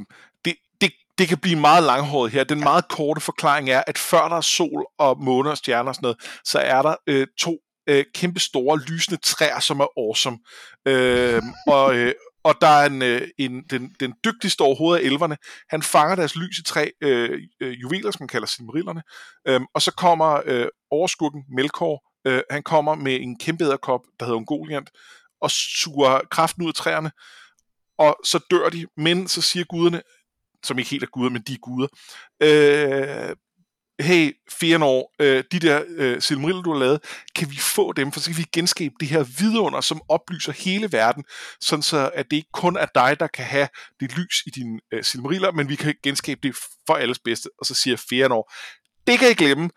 [1.19, 2.45] det, kan blive meget langhåret her.
[2.45, 5.95] Den meget korte forklaring er, at før der er sol og måne og stjerner og
[5.95, 10.39] sådan noget, så er der øh, to øh, kæmpe store lysende træer, som er awesome.
[10.87, 11.43] Øh,
[11.77, 15.37] og, øh, og der er en, øh, en, den, den dygtigste overhovedet af elverne.
[15.71, 19.03] Han fanger deres lys i tre øh, øh, juveler, som man kalder silmarillerne,
[19.49, 24.27] øh, og så kommer øh, overskurken Melkor, øh, han kommer med en kæmpe æderkop, der
[24.27, 24.91] hedder Ungoliant,
[25.41, 27.11] og suger kraften ud af træerne,
[27.99, 30.03] og så dør de, men så siger guderne,
[30.65, 31.89] som ikke helt er guder, men de er guder,
[32.43, 33.37] øh,
[34.01, 37.01] hey, Fëanor, øh, de der øh, Silmariller, du har lavet,
[37.37, 40.93] kan vi få dem, for så kan vi genskabe det her vidunder, som oplyser hele
[40.93, 41.25] verden,
[41.61, 43.69] sådan så at det ikke kun er dig, der kan have
[44.01, 47.49] det lys i dine øh, Silmariller, men vi kan genskabe det for alles bedste.
[47.59, 48.55] Og så siger Fëanor,
[49.07, 49.71] det kan I glemme,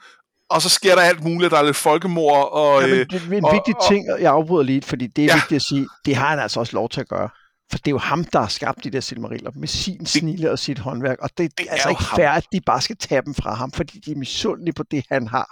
[0.49, 2.49] og så sker der alt muligt, der er lidt folkemord.
[2.51, 5.25] Og, ja, men det er en og, vigtig ting, jeg afbryder lige, fordi det er
[5.25, 5.35] ja.
[5.35, 7.29] vigtigt at sige, det har han altså også lov til at gøre.
[7.71, 10.59] For det er jo ham, der har skabt de der silmariller med sin snille og
[10.59, 11.19] sit håndværk.
[11.19, 13.71] Og det, det er altså ikke fair, at de bare skal tage dem fra ham,
[13.71, 15.51] fordi de er misundelige på det, han har.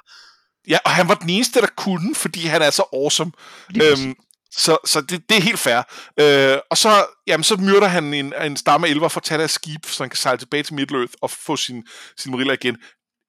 [0.68, 3.32] Ja, og han var den eneste, der kunne, fordi han er så awesome.
[3.84, 4.16] Øhm,
[4.52, 5.78] så, så det, det er helt fair.
[6.20, 9.52] Øh, og så, jamen, så myrder han en, en stamme elver for at tage deres
[9.52, 11.84] skib, så han kan sejle tilbage til Middle-earth og få sin,
[12.18, 12.78] sin mariller igen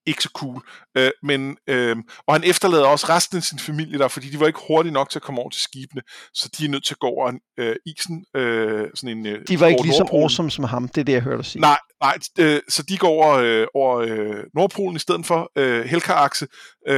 [0.07, 0.63] ikke så cool.
[0.97, 4.47] Øh, men, øh, og han efterlader også resten af sin familie der, fordi de var
[4.47, 6.03] ikke hurtige nok til at komme over til skibene,
[6.35, 8.25] så de er nødt til at gå over øh, isen.
[8.37, 11.13] Øh, sådan en, øh, de var ikke lige så awesome som ham, det er det,
[11.13, 11.63] jeg hørte dig sige.
[11.63, 15.51] Nej, nej øh, så de går over, øh, over øh, Nordpolen i stedet for.
[15.57, 16.47] Øh, Helka-akse,
[16.89, 16.97] øh,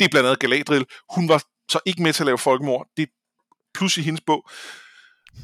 [0.00, 0.86] det er blandt andet Galadriel.
[1.14, 2.86] Hun var så ikke med til at lave folkemord.
[2.96, 3.06] Det er
[3.74, 4.48] plus i hendes bog.
[4.48, 4.85] Øh,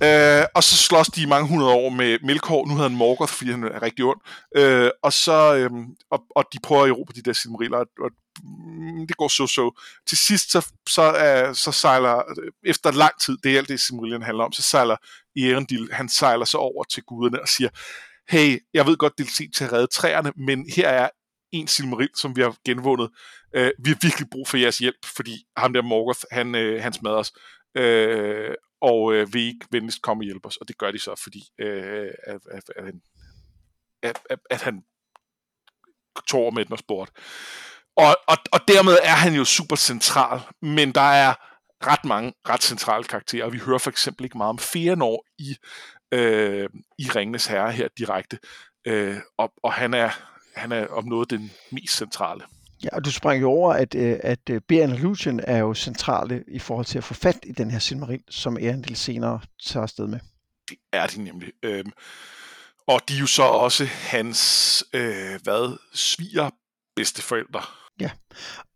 [0.03, 2.67] Øh, og så slås de i mange hundrede år med Melkor.
[2.67, 4.21] Nu hedder han Morgoth, fordi han er rigtig ond.
[4.57, 5.71] Øh, og så øh,
[6.11, 8.11] og, og de prøver at erobre de der silmariller, og, og
[8.43, 9.81] mm, det går så så.
[10.09, 13.81] Til sidst så, så, øh, så sejler, øh, efter lang tid, det er alt det
[13.81, 14.97] Silmarillerne handler om, så sejler
[15.37, 17.69] Erendil, han sejler så over til guderne og siger,
[18.29, 21.09] hey, jeg ved godt, det er til at redde træerne, men her er
[21.53, 23.11] en Silmaril, som vi har genvundet.
[23.55, 26.93] Øh, vi har virkelig brug for jeres hjælp, fordi ham der Morgoth, han, øh, han
[26.93, 27.33] smadrer os.
[27.77, 31.15] Øh, og øh, vil ikke venligst komme og hjælpe os, og det gør de så,
[31.23, 33.03] fordi øh, at, at, at, han,
[34.03, 34.19] at,
[34.51, 34.83] at, han
[36.29, 37.13] tog med den og spurgte.
[37.97, 41.35] Og, og, og dermed er han jo super central, men der er
[41.87, 45.57] ret mange ret centrale karakterer, og vi hører for eksempel ikke meget om Fëanor i,
[46.13, 46.69] øh,
[46.99, 48.39] i Ringenes Herre her direkte,
[48.85, 50.11] øh, og, og han er,
[50.57, 52.45] han er om noget den mest centrale.
[52.85, 56.45] Ja, og du sprang jo over, at, øh, at Beren og Lucien er jo centrale
[56.49, 60.07] i forhold til at få fat i den her Silmaril, som Erendil senere tager afsted
[60.07, 60.19] med.
[60.69, 61.53] Det er de nemlig.
[61.63, 61.93] Øhm,
[62.87, 66.51] og de er jo så også hans, øh, hvad, sviger
[66.97, 67.63] bedsteforældre.
[68.03, 68.11] Ja,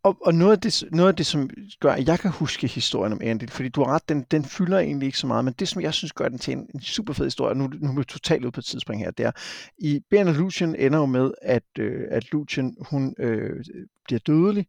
[0.03, 3.13] og, og noget, af det, noget af det, som gør, at jeg kan huske historien
[3.13, 5.69] om Arendelle, fordi du har ret, den, den fylder egentlig ikke så meget, men det,
[5.69, 8.05] som jeg synes gør den til en, en super fed historie, nu, nu er vi
[8.05, 9.31] totalt ud på et tidspunkt her, det er,
[9.79, 13.65] i Beren og Lucian ender jo med, at, øh, at Lucian, hun øh,
[14.05, 14.67] bliver dødelig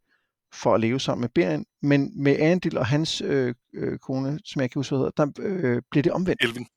[0.54, 4.62] for at leve sammen med Beren, men med Arendelle og hans øh, øh, kone, som
[4.62, 6.44] jeg kan huske, hvad hedder, der øh, bliver det omvendt.
[6.44, 6.68] Elvin.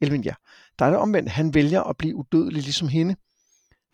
[0.00, 0.34] Elvin, ja.
[0.78, 1.30] Der er det omvendt.
[1.30, 3.16] Han vælger at blive udødelig ligesom hende,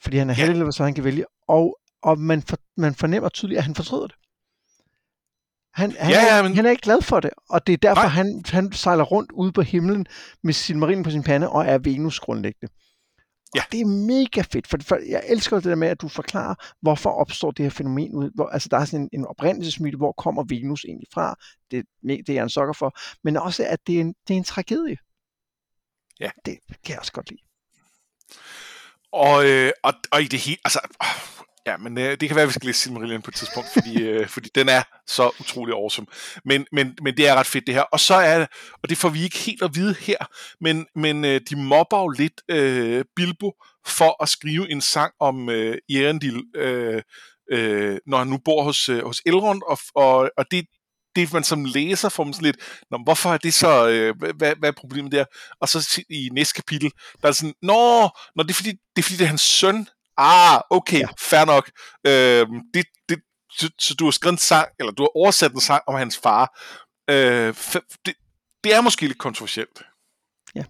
[0.03, 0.47] fordi han er ja.
[0.47, 4.07] halvlever, så han kan vælge, og og man, for, man fornemmer tydeligt, at han fortryder
[4.07, 4.17] det.
[5.75, 6.57] Han, han, ja, ja, men...
[6.57, 9.53] han er ikke glad for det, og det er derfor, han, han sejler rundt ude
[9.53, 10.07] på himlen
[10.43, 12.73] med sin marin på sin pande og er Venus grundlæggende.
[13.55, 13.63] Ja.
[13.63, 16.55] Og det er mega fedt, for, for jeg elsker det der med, at du forklarer,
[16.83, 18.31] hvorfor opstår det her fænomen ud.
[18.35, 21.35] Hvor, altså, der er sådan en, en oprindelsesmyte, hvor kommer Venus egentlig fra?
[21.71, 22.99] Det, det er jeg en sokker for.
[23.25, 24.97] Men også, at det er en, det er en tragedie.
[26.21, 26.31] Ja.
[26.45, 27.43] Det kan jeg også godt lide.
[29.13, 30.81] Og, øh, og, og i det hele, altså,
[31.67, 34.03] Ja, men øh, det kan være, at vi skal læse Silmarillion på et tidspunkt, fordi,
[34.03, 36.07] øh, fordi den er så utrolig awesome.
[36.45, 37.83] Men, men, men det er ret fedt det her.
[37.83, 38.49] Og så er det,
[38.83, 40.17] og det får vi ikke helt at vide her,
[40.61, 43.53] men, men øh, de mobber jo lidt øh, Bilbo
[43.87, 47.03] for at skrive en sang om øh, Erendil, øh,
[47.53, 50.67] øh, når han nu bor hos, øh, hos Elrond, og, og, og det,
[51.17, 52.57] det man som læser får man sådan lidt,
[52.91, 55.25] Nå, hvorfor er det så, øh, hvad, hvad er problemet der?
[55.61, 56.91] Og så i næste kapitel,
[57.23, 59.87] der er sådan, nå, nå det, er fordi, det er fordi, det er hans søn,
[60.17, 61.09] ah, okay, ja.
[61.19, 61.71] fair nok.
[62.07, 63.19] Øh, det, det,
[63.59, 66.19] så, så du har skrevet en sang, eller du har oversat en sang om hans
[66.19, 66.61] far.
[67.11, 67.55] Øh,
[68.07, 68.15] det,
[68.65, 69.83] det er måske lidt kontroversielt.
[70.55, 70.65] Ja.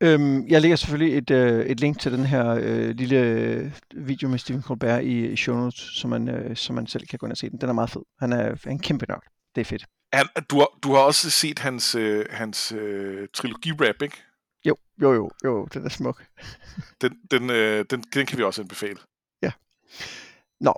[0.00, 4.38] Øhm, jeg lægger selvfølgelig et, øh, et link til den her øh, lille video med
[4.38, 7.32] Stephen Colbert i, i show notes, så man, øh, så man selv kan gå ind
[7.32, 7.60] og se den.
[7.60, 8.02] Den er meget fed.
[8.20, 9.22] Han er en kæmpe nørd.
[9.54, 9.84] Det er fedt.
[10.12, 14.22] Han, du, har, du har også set hans, øh, hans øh, trilogi-rap, ikke?
[14.64, 16.24] Jo, jo, jo, jo, den er smuk.
[17.02, 18.98] den, den, øh, den, den kan vi også anbefale.
[19.42, 19.52] Ja.
[20.60, 20.74] Nå.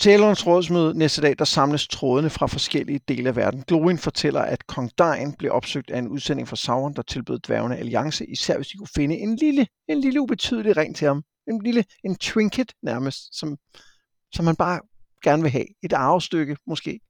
[0.00, 3.62] Talons rådsmøde næste dag, der samles trådene fra forskellige dele af verden.
[3.62, 7.76] Glorien fortæller, at kong Dain blev opsøgt af en udsending fra Sauron, der tilbød dværgene
[7.76, 11.22] alliance, især hvis de kunne finde en lille, en lille ubetydelig ring til ham.
[11.48, 13.58] En lille, en trinket nærmest, som,
[14.32, 14.80] som man bare
[15.24, 15.66] gerne vil have.
[15.82, 17.00] Et arvestykke måske.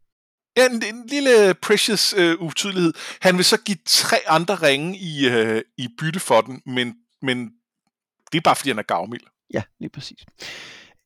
[0.57, 2.93] Ja, en, en lille precious øh, utydelighed.
[3.21, 7.51] Han vil så give tre andre ringe i, øh, i bytte for den, men, men
[8.33, 9.23] det er bare, fordi han er gavmild.
[9.55, 10.19] Ja, lige præcis.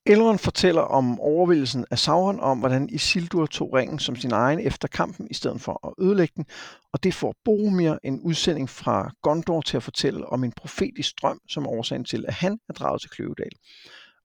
[0.07, 4.89] Elrond fortæller om overvældelsen af Sauron, om hvordan Isildur tog ringen som sin egen efter
[4.89, 6.47] kampen, i stedet for at ødelægge den,
[6.93, 11.41] og det får Boromir en udsending fra Gondor til at fortælle om en profetisk drøm,
[11.49, 13.53] som årsagen til, at han er draget til Kløvedal.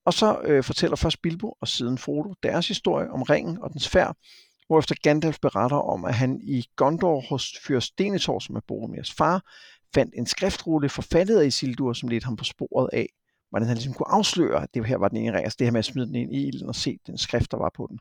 [0.05, 3.87] Og så øh, fortæller først Bilbo og siden Frodo deres historie om ringen og dens
[3.87, 4.15] færd,
[4.69, 9.43] hvorefter Gandalf beretter om, at han i Gondor hos Fyrst Denethor, som er Boromirs far,
[9.93, 13.09] fandt en skriftrulle forfattet af Isildur, som ledte ham på sporet af,
[13.49, 15.79] hvordan han ligesom kunne afsløre, at det her var den ene ræs, det her med
[15.79, 17.99] at smide den ind i ilden og se den skrift, der var på den.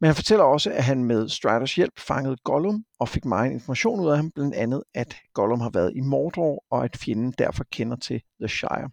[0.00, 4.00] Men han fortæller også, at han med Striders hjælp fangede Gollum og fik meget information
[4.00, 7.64] ud af ham, blandt andet at Gollum har været i Mordor, og at fjenden derfor
[7.72, 8.90] kender til The Shire.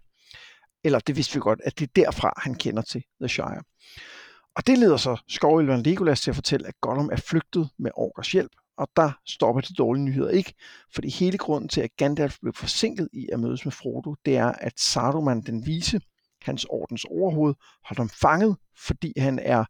[0.83, 3.61] Eller det vidste vi godt, at det er derfra, han kender til The Shire.
[4.55, 8.31] Og det leder så Skovølveren Legolas til at fortælle, at Gollum er flygtet med Orkers
[8.31, 10.53] hjælp, og der stopper de dårlige nyheder ikke,
[10.93, 14.51] fordi hele grunden til, at Gandalf blev forsinket i at mødes med Frodo, det er,
[14.51, 16.01] at Saruman den vise,
[16.41, 17.53] hans ordens overhoved,
[17.85, 19.65] holdt ham fanget, fordi han er,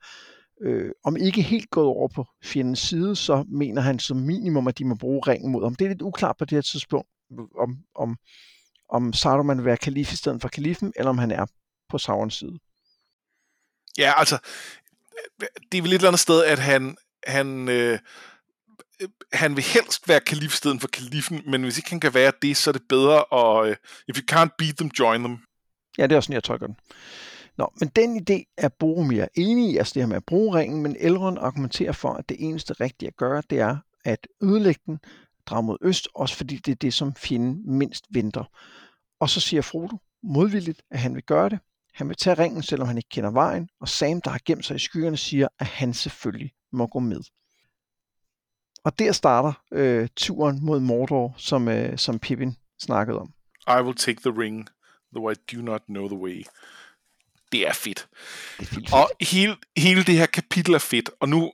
[0.62, 4.78] øh, om ikke helt gået over på fjendens side, så mener han som minimum, at
[4.78, 5.76] de må bruge ringen mod ham.
[5.76, 7.10] Det er lidt uklart på det her tidspunkt,
[7.60, 8.18] om, om,
[8.90, 11.46] om Saruman vil være kalif i stedet for kalifen, eller om han er
[11.90, 12.60] på Saurons side.
[13.98, 14.38] Ja, altså,
[15.72, 18.00] det er vel et eller andet sted, at han, han, øh,
[19.34, 22.58] han vil helst være kalif stedet for kalifen, men hvis ikke han kan være det,
[22.58, 23.76] så er det bedre at, øh,
[24.08, 25.38] if you can't beat them, join them.
[25.98, 26.76] Ja, det er også sådan, jeg tolker den.
[27.58, 30.84] Nå, men den idé er Boromir enig i, altså det her med at bruge ringen,
[30.84, 35.00] men Elrond argumenterer for, at det eneste rigtige at gøre, det er at ødelægge den,
[35.46, 38.44] drage mod øst, også fordi det er det, som fjenden mindst venter.
[39.20, 41.60] Og så siger Frodo modvilligt, at han vil gøre det,
[41.94, 44.76] han vil tage ringen, selvom han ikke kender vejen, og Sam, der har gemt sig
[44.76, 47.22] i skyerne, siger, at han selvfølgelig må gå med.
[48.84, 53.34] Og der starter øh, turen mod Mordor, som, øh, som Pippin snakkede om.
[53.68, 54.68] I will take the ring,
[55.14, 56.44] though I do not know the way.
[57.52, 58.08] Det er fedt.
[58.60, 58.94] Det er fedt.
[58.94, 61.10] Og hele, hele det her kapitel er fedt.
[61.20, 61.52] Og nu,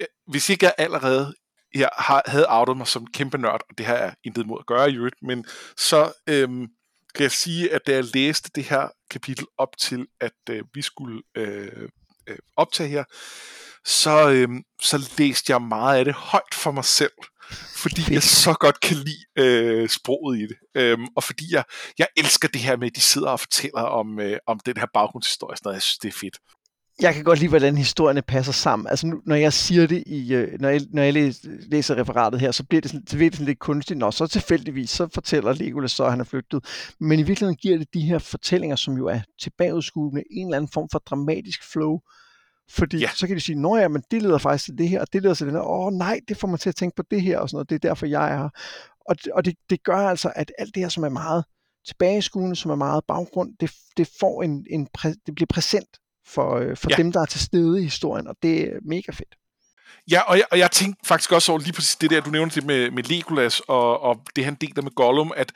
[0.00, 1.34] øh, hvis ikke jeg allerede
[1.74, 4.66] jeg har, havde outet mig som kæmpe nørd, og det har jeg intet mod at
[4.66, 5.44] gøre i øvrigt, men
[5.76, 6.68] så øhm,
[7.14, 10.82] kan jeg sige, at da jeg læste det her kapitel op til, at øh, vi
[10.82, 11.88] skulle øh,
[12.26, 13.04] øh, optage her,
[13.84, 14.48] så, øh,
[14.82, 17.12] så læste jeg meget af det højt for mig selv,
[17.76, 21.64] fordi jeg så godt kan lide øh, sproget i det, øhm, og fordi jeg,
[21.98, 24.86] jeg elsker det her med, at de sidder og fortæller om, øh, om den her
[24.94, 26.38] baggrundshistorie, sådan noget, jeg synes, det er fedt.
[27.00, 28.88] Jeg kan godt lide, hvordan historierne passer sammen.
[28.88, 31.34] Altså, nu, når jeg siger det i, øh, når jeg, når jeg
[31.70, 33.98] læser referatet her, så bliver det sådan, så bliver det sådan lidt kunstigt.
[33.98, 36.64] Nå, så tilfældigvis, så fortæller Legolas så, at han er flygtet.
[37.00, 40.70] Men i virkeligheden giver det de her fortællinger, som jo er tilbageudskuende, en eller anden
[40.74, 41.98] form for dramatisk flow.
[42.70, 43.08] Fordi ja.
[43.14, 45.22] så kan de sige, nå ja, men det leder faktisk til det her, og det
[45.22, 45.60] leder til det her.
[45.60, 47.70] Åh nej, det får mig til at tænke på det her, og sådan noget.
[47.70, 48.48] Det er derfor, jeg er her.
[49.08, 51.44] Og, og det, det gør altså, at alt det her, som er meget
[51.86, 55.98] tilbageskuende, som er meget baggrund, det, det får en, en præ, det bliver præsent
[56.34, 56.96] for, øh, for ja.
[56.96, 59.34] dem, der er til stede i historien, og det er mega fedt.
[60.10, 62.54] Ja, og jeg, og jeg tænkte faktisk også over lige præcis det der, du nævnte
[62.54, 65.52] det med, med Legolas, og, og det han deler med Gollum, at,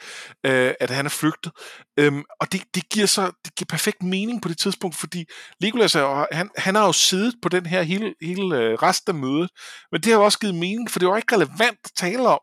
[0.46, 1.52] øh, at han er flygtet.
[1.98, 5.24] Øhm, og det, det, giver så det giver perfekt mening på det tidspunkt, fordi
[5.60, 9.14] Legolas er, han, han har jo siddet på den her hele, hele øh, rest af
[9.14, 9.50] mødet,
[9.92, 12.40] men det har jo også givet mening, for det var ikke relevant at tale om,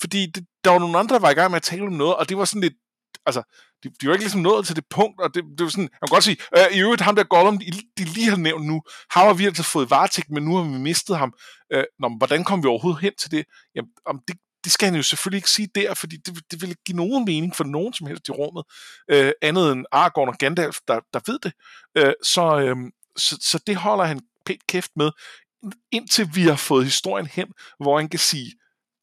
[0.00, 2.16] fordi det, der var nogle andre, der var i gang med at tale om noget,
[2.16, 2.74] og det var sådan lidt,
[3.26, 3.42] altså,
[3.82, 6.08] de, de var ikke ligesom nået til det punkt, og det, det var sådan, jeg
[6.08, 7.64] kan godt sige, øh, i øvrigt ham der Gollum, de,
[7.98, 11.18] de lige har nævnt nu, har vi altså fået varetægt, men nu har vi mistet
[11.18, 11.32] ham.
[11.72, 13.44] Øh, nå, men hvordan kom vi overhovedet hen til det?
[13.74, 16.76] Jamen, om det, det skal han jo selvfølgelig ikke sige der, fordi det, det vil
[16.86, 18.64] give nogen mening for nogen som helst i rummet,
[19.10, 21.52] øh, andet end Aragorn og Gandalf, der, der ved det.
[21.96, 22.76] Øh, så, øh,
[23.16, 25.10] så, så det holder han pænt kæft med,
[25.92, 27.48] indtil vi har fået historien hen,
[27.80, 28.52] hvor han kan sige,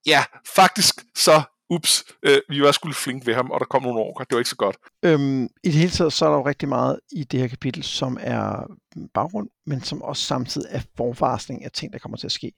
[0.05, 3.99] ja, faktisk så ups, øh, vi var skulle flink ved ham, og der kom nogle
[3.99, 4.77] orker, det var ikke så godt.
[5.05, 7.83] Øhm, I det hele taget, så er der jo rigtig meget i det her kapitel,
[7.83, 8.75] som er
[9.13, 12.51] baggrund, men som også samtidig er forvarsling af ting, der kommer til at ske.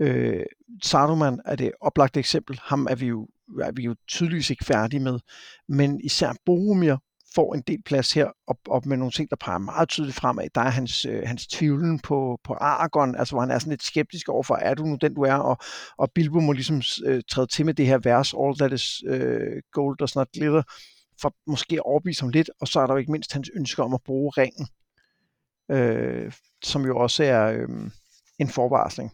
[0.00, 0.42] Øh,
[0.82, 3.28] Saruman er det oplagte eksempel, ham er vi jo,
[3.62, 5.18] er vi jo tydeligvis ikke færdige med,
[5.68, 6.96] men især Boromir
[7.36, 10.48] får en del plads her, op, op med nogle ting, der peger meget tydeligt fremad.
[10.54, 13.82] Der er hans, øh, hans tvivlen på, på Argon, altså hvor han er sådan lidt
[13.82, 15.34] skeptisk overfor, er du nu den, du er?
[15.34, 15.56] Og,
[15.98, 19.62] og Bilbo må ligesom øh, træde til med det her vers, all that is øh,
[19.72, 20.62] gold does not glitter,
[21.20, 23.82] for måske at overbevise ham lidt, og så er der jo ikke mindst hans ønske
[23.82, 24.66] om at bruge ringen,
[25.70, 26.32] øh,
[26.64, 27.68] som jo også er øh,
[28.38, 29.12] en forvarsling.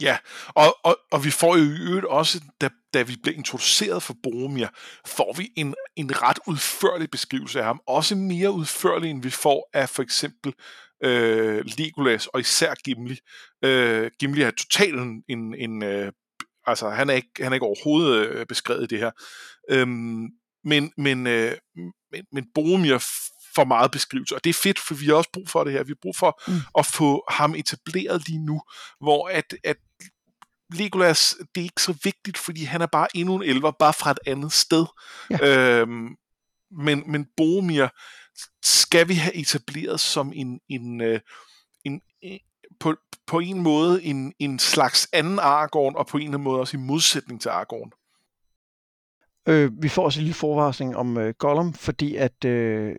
[0.00, 0.16] Ja,
[0.48, 4.16] og, og, og vi får jo i øvrigt også, da, da vi bliver introduceret for
[4.22, 4.66] Boromir,
[5.06, 7.80] får vi en, en ret udførlig beskrivelse af ham.
[7.86, 10.54] Også mere udførlig, end vi får af for eksempel
[11.04, 13.18] øh, Legolas og især Gimli.
[13.64, 16.12] Øh, Gimli er totalt en, en, en øh,
[16.66, 19.10] altså han er ikke, han er ikke overhovedet øh, beskrevet i det her.
[19.70, 20.28] Øhm,
[20.64, 21.52] men, men, øh,
[22.12, 22.98] men, men Boromir
[23.54, 25.82] for meget beskrivelse, og det er fedt, for vi har også brug for det her.
[25.82, 26.54] Vi har brug for mm.
[26.78, 28.60] at få ham etableret lige nu,
[29.00, 29.76] hvor at, at
[30.74, 34.10] Legolas, det er ikke så vigtigt, fordi han er bare endnu en elver, bare fra
[34.10, 34.86] et andet sted.
[35.30, 35.80] Ja.
[35.80, 36.16] Øhm,
[36.70, 37.86] men, men Boromir
[38.62, 41.20] skal vi have etableret som en, en, øh,
[41.84, 42.38] en, en
[42.80, 46.60] på, på en måde en, en slags anden Aragorn, og på en eller anden måde
[46.60, 47.90] også i modsætning til Aragorn.
[49.48, 52.96] Øh, vi får også en lille forvarsling om øh, Gollum, fordi at øh,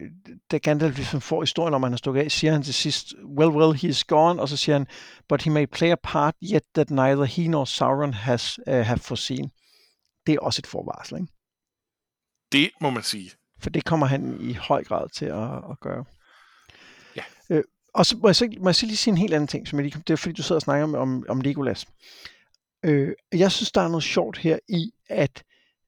[0.51, 3.51] da Gandalf ligesom får historien om, han har stukket af, siger han til sidst, well,
[3.51, 4.87] well, he is gone, og så siger han,
[5.29, 8.99] but he may play a part yet that neither he nor Sauron has uh, have
[8.99, 9.51] foreseen.
[10.27, 11.29] Det er også et forvarsling.
[12.51, 13.31] Det må man sige.
[13.59, 16.05] For det kommer han i høj grad til at, at gøre.
[17.15, 17.23] Ja.
[17.49, 19.67] Øh, og så må jeg, så må jeg så lige sige en helt anden ting,
[19.67, 21.85] som jeg lige, det er fordi, du sidder og snakker om, om, om Legolas.
[22.85, 25.43] Øh, jeg synes, der er noget sjovt her i, at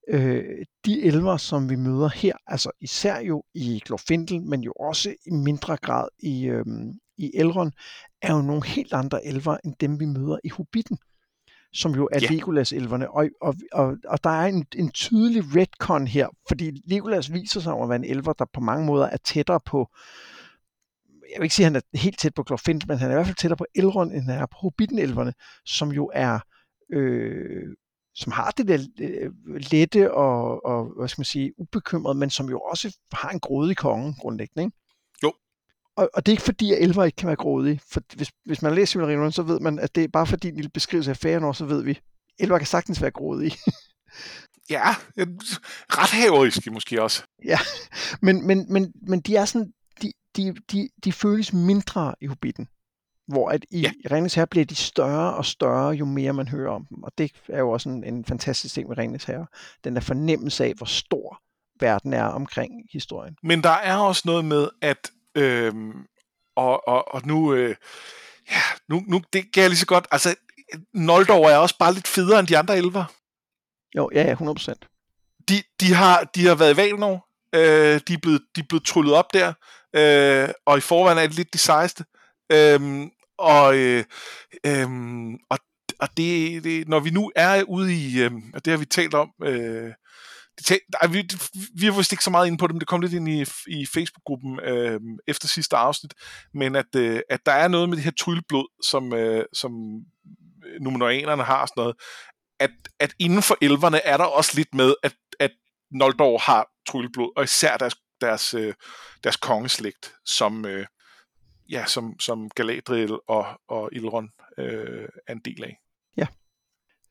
[0.07, 5.15] øh, de elver, som vi møder her, altså især jo i Glorfindel, men jo også
[5.25, 6.65] i mindre grad i, øh,
[7.17, 7.71] i Elrond,
[8.21, 10.97] er jo nogle helt andre elver, end dem vi møder i Hobbiten
[11.73, 12.31] som jo er yeah.
[12.31, 13.11] Legolas-elverne.
[13.11, 17.73] Og, og, og, og der er en, en tydelig retcon her, fordi Legolas viser sig
[17.73, 19.89] at være en elver, der på mange måder er tættere på,
[21.31, 23.15] jeg vil ikke sige, at han er helt tæt på Glorfindel, men han er i
[23.15, 25.33] hvert fald tættere på Elrond, end han er på Hobbiten-elverne,
[25.65, 26.39] som jo er
[26.93, 27.75] øh,
[28.15, 32.49] som har det der øh, lette og, og, hvad skal man sige, ubekymret, men som
[32.49, 34.77] jo også har en grådig konge, grundlæggende, ikke?
[35.23, 35.33] Jo.
[35.95, 37.81] Og, og det er ikke fordi, at elver ikke kan være grådige.
[37.91, 40.55] For hvis, hvis man læser Silmarillion, så ved man, at det er bare fordi en
[40.55, 41.99] lille beskrivelse af Fëanor, så ved vi,
[42.39, 43.57] elver kan sagtens være grådige.
[44.69, 44.95] ja,
[45.97, 47.23] ret haveriske måske også.
[47.45, 47.59] Ja,
[48.21, 52.67] men, men, men, men de er sådan, de, de, de, de føles mindre i Hobbiten
[53.31, 53.91] hvor at i ja.
[54.11, 57.03] Ringens Herre bliver de større og større, jo mere man hører om dem.
[57.03, 59.47] Og det er jo også en, en fantastisk ting med Ringens Herre.
[59.83, 61.41] Den der fornemmelse af, hvor stor
[61.79, 63.35] verden er omkring historien.
[63.43, 65.73] Men der er også noget med, at øh,
[66.55, 67.75] og, og, og nu, øh,
[68.51, 70.35] ja, nu, nu det kan jeg lige så godt, altså
[70.93, 73.05] Noldor er også bare lidt federe end de andre elver.
[73.95, 74.73] Jo, ja, ja, 100%.
[75.49, 78.85] De, de, har, de har været i Valinor, øh, de, er blevet, de er blevet
[78.85, 79.53] tryllet op der,
[79.93, 82.05] øh, og i forvejen er det lidt de sejeste.
[82.51, 83.11] Øhm,
[83.41, 84.03] og, øh,
[84.65, 84.87] øh,
[85.49, 85.57] og,
[85.99, 89.13] og det, det, når vi nu er ude i, øh, og det har vi talt
[89.13, 89.93] om, øh,
[90.57, 91.29] det, der, vi,
[91.79, 93.41] vi har vist ikke så meget inde på det, men det kom lidt ind i,
[93.67, 96.13] i Facebook-gruppen øh, efter sidste afsnit,
[96.53, 99.71] men at, øh, at der er noget med det her trylleblod, som, øh, som
[100.81, 101.95] numenoanerne har og sådan noget,
[102.59, 105.51] at, at inden for elverne er der også lidt med, at, at
[105.91, 108.73] Noldor har trylleblod, og især deres, deres, øh,
[109.23, 110.85] deres kongeslægt, som, øh,
[111.71, 115.79] ja, som, som Galadriel og, og Ilron øh, er en del af.
[116.17, 116.27] Ja.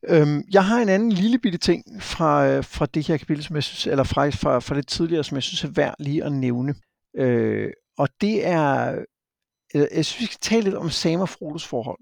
[0.08, 3.56] Øhm, jeg har en anden lille bitte ting fra, øh, fra det her kapitel, som
[3.56, 6.32] jeg synes, eller fra, fra, fra det tidligere, som jeg synes er værd lige at
[6.32, 6.74] nævne.
[7.16, 8.98] Øh, og det er,
[9.74, 11.98] øh, jeg synes, vi skal tale lidt om Sam og Frodos forhold.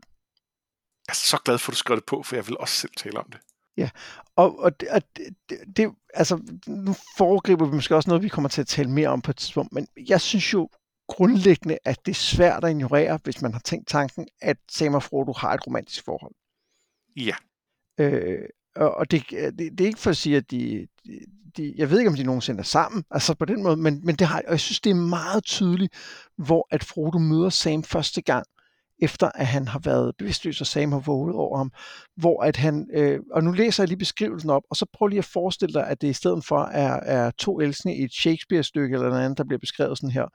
[1.09, 2.93] Jeg er så glad for, at du skrev det på, for jeg vil også selv
[2.97, 3.41] tale om det.
[3.77, 3.91] Ja,
[4.37, 8.49] og, og, det, og det, det, altså, nu foregriber vi måske også noget, vi kommer
[8.49, 10.69] til at tale mere om på et tidspunkt, men jeg synes jo
[11.09, 15.03] grundlæggende, at det er svært at ignorere, hvis man har tænkt tanken, at Sam og
[15.03, 16.35] Frodo har et romantisk forhold.
[17.17, 17.35] Ja.
[18.01, 20.87] Øh, og det, det, det er ikke for at sige, at de,
[21.57, 24.15] de, jeg ved ikke, om de nogensinde er sammen, altså på den måde, men, men
[24.15, 25.95] det har, og jeg synes, det er meget tydeligt,
[26.37, 28.47] hvor at Frodo møder Sam første gang,
[29.03, 31.73] efter at han har været bevidstløs, og Sam har våget over ham,
[32.17, 35.19] hvor at han, øh, og nu læser jeg lige beskrivelsen op, og så prøv lige
[35.19, 38.95] at forestille dig, at det i stedet for er, er to elskende i et Shakespeare-stykke
[38.95, 40.27] eller noget andet, der bliver beskrevet sådan her.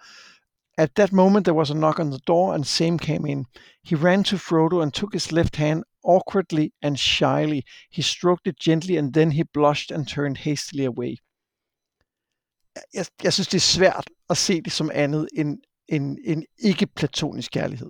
[0.77, 3.45] At that moment there was a knock on the door and Sam came in.
[3.83, 7.61] He ran to Frodo and took his left hand awkwardly and shyly.
[7.91, 11.17] He stroked it gently and then he blushed and turned hastily away.
[12.93, 15.57] Jeg, jeg synes, det er svært at se det som andet end
[15.87, 17.89] en, en ikke-platonisk kærlighed.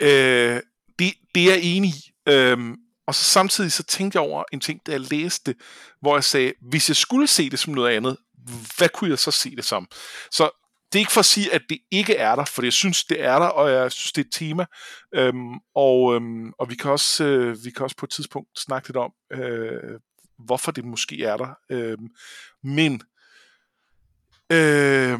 [0.00, 0.60] Øh,
[0.98, 2.12] det, det er jeg enig i.
[2.28, 2.76] Øhm,
[3.06, 5.54] og så samtidig så tænkte jeg over en ting, da jeg læste
[6.00, 8.16] hvor jeg sagde, hvis jeg skulle se det som noget andet,
[8.76, 9.88] hvad kunne jeg så se det som?
[10.30, 10.63] Så
[10.94, 13.20] det er ikke for at sige, at det ikke er der, for jeg synes, det
[13.20, 14.66] er der, og jeg synes, det er et tema.
[15.14, 18.88] Øhm, og, øhm, og vi, kan også, øh, vi kan også på et tidspunkt snakke
[18.88, 20.00] lidt om, øh,
[20.38, 21.58] hvorfor det måske er der.
[21.70, 22.08] Øhm,
[22.62, 23.02] men
[24.52, 25.18] øh,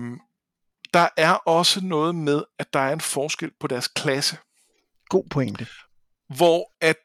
[0.95, 4.37] der er også noget med, at der er en forskel på deres klasse.
[5.09, 5.66] God pointe.
[6.37, 6.97] Hvor at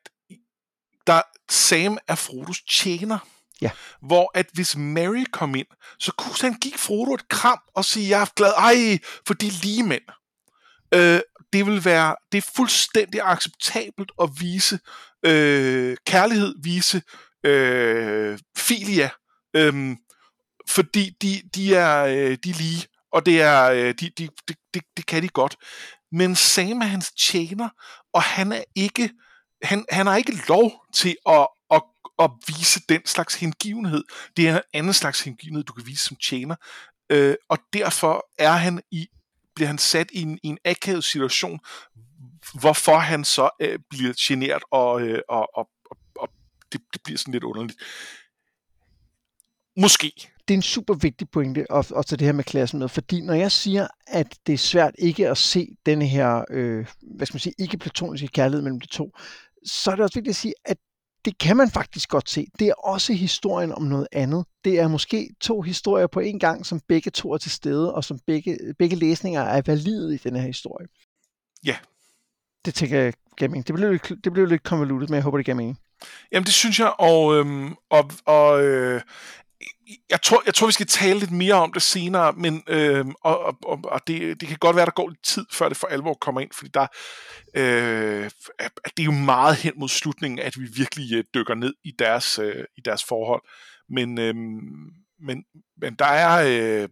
[1.08, 3.20] der Sam er Frodos tjener.
[3.62, 3.72] Ja.
[4.02, 5.68] Hvor at hvis Mary kom ind,
[6.00, 9.50] så kunne han give Frodo et kram og sige, jeg er glad, ej, for de
[9.50, 10.04] lige mænd.
[10.94, 11.20] Øh,
[11.54, 14.80] det vil være, det er fuldstændig acceptabelt at vise
[15.26, 17.02] øh, kærlighed, vise
[17.44, 19.10] øh, filia,
[19.56, 19.96] øh,
[20.70, 24.54] fordi de, de, er, øh, de er lige, og det er, øh, de, de, de,
[24.74, 25.56] de, det kan de godt.
[26.12, 27.70] Men Sam er hans tjener,
[28.14, 29.10] og han er ikke,
[29.64, 31.48] han, han har ikke lov til at,
[32.20, 34.04] at, vise den slags hengivenhed.
[34.38, 36.56] Det er en anden slags hengivenhed, du kan vise som tjener.
[37.10, 39.08] Øh, og derfor er han i,
[39.56, 41.60] bliver han sat i en, i en akavet situation,
[42.60, 46.30] hvorfor han så øh, bliver generet, og, øh, og, og, og, og
[46.72, 47.80] det, det bliver sådan lidt underligt.
[49.78, 50.12] Måske.
[50.48, 53.22] Det er en super vigtig pointe at, at tage det her med klassen med, fordi
[53.22, 57.36] når jeg siger, at det er svært ikke at se denne her, øh, hvad skal
[57.36, 59.12] man sige, ikke platoniske kærlighed mellem de to,
[59.66, 60.78] så er det også vigtigt at sige, at
[61.26, 62.48] det kan man faktisk godt se.
[62.60, 64.46] Det er også historien om noget andet.
[64.66, 68.04] Det er måske to historier på en gang, som begge to er til stede, og
[68.04, 70.88] som begge, begge læsninger er valide i den her historie.
[71.66, 71.76] Ja.
[72.66, 73.68] Det tænker jeg gav mening.
[73.68, 75.80] Det blev, lidt, det blev lidt konvolutet, men jeg håber, det gav mening.
[76.32, 79.02] Jamen, det synes jeg, og, øhm, og, og øh,
[80.10, 83.40] jeg tror, jeg tror, vi skal tale lidt mere om det senere, men øh, og,
[83.66, 86.14] og, og det, det kan godt være, der går lidt tid, før det for alvor
[86.14, 86.88] kommer ind, fordi der,
[87.56, 88.32] øh,
[88.98, 92.40] det er jo meget hen mod slutningen, at vi virkelig øh, dykker ned i deres,
[92.40, 93.42] øh, i deres forhold.
[93.90, 94.36] Men, øh,
[95.20, 95.44] men,
[95.78, 96.90] men der er, øh,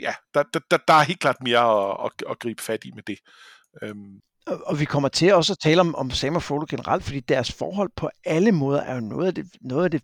[0.00, 3.02] ja, der, der, der er helt klart mere at, at, at gribe fat i med
[3.02, 3.18] det.
[3.82, 3.94] Øh,
[4.46, 7.52] og vi kommer til også at tale om, om Sam og Frodo generelt, fordi deres
[7.52, 10.02] forhold på alle måder er jo noget af det, noget af det,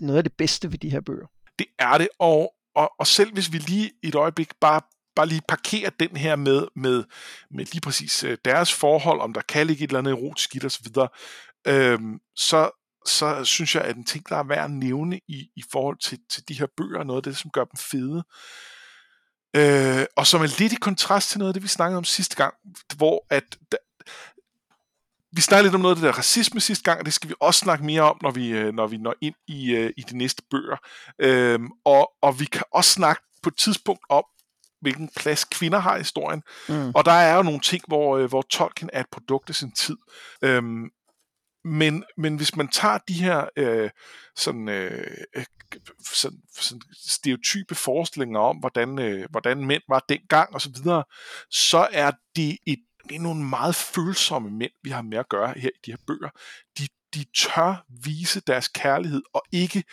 [0.00, 1.26] noget af det bedste ved de her bøger.
[1.58, 4.80] Det er det, og, og, og selv hvis vi lige i et øjeblik bare
[5.16, 7.04] bare lige parkere den her med, med,
[7.50, 10.58] med lige præcis øh, deres forhold, om der kan ligge et eller andet erotisk i
[10.58, 10.86] det osv.,
[11.66, 12.70] øhm, så,
[13.06, 16.18] så synes jeg, at en ting, der er værd at nævne i, i forhold til,
[16.30, 18.24] til de her bøger, noget af det, som gør dem fede,
[19.56, 22.36] Øh, og som er lidt i kontrast til noget af det, vi snakkede om sidste
[22.36, 22.54] gang,
[22.96, 23.76] hvor at da,
[25.32, 27.34] vi snakkede lidt om noget af det der racisme sidste gang, og det skal vi
[27.40, 30.18] også snakke mere om, når vi, øh, når vi når ind i, øh, i de
[30.18, 30.76] næste bøger.
[31.18, 34.24] Øh, og, og vi kan også snakke på et tidspunkt om,
[34.80, 36.42] hvilken plads kvinder har i historien.
[36.68, 36.92] Mm.
[36.94, 39.72] Og der er jo nogle ting, hvor, øh, hvor Tolkien er et produkt af sin
[39.72, 39.96] tid.
[40.42, 40.90] Øhm,
[41.64, 43.90] men, men hvis man tager de her øh,
[44.36, 45.44] sådan, øh, øh
[46.14, 51.04] sådan, sådan stereotype forestillinger om, hvordan, øh, hvordan mænd var dengang osv., så, videre,
[51.50, 55.54] så er det, et, det er nogle meget følsomme mænd, vi har med at gøre
[55.56, 56.30] her i de her bøger.
[56.78, 59.84] De, de tør vise deres kærlighed og ikke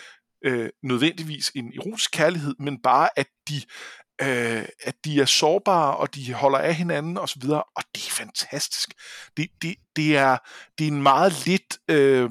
[0.46, 3.62] øh, nødvendigvis en erotisk kærlighed, men bare at de
[4.22, 8.12] øh, at de er sårbare, og de holder af hinanden osv., og, og det er
[8.12, 8.94] fantastisk.
[9.38, 10.38] Det, det, det, er,
[10.78, 11.78] det er en meget lidt...
[11.88, 12.30] Øh,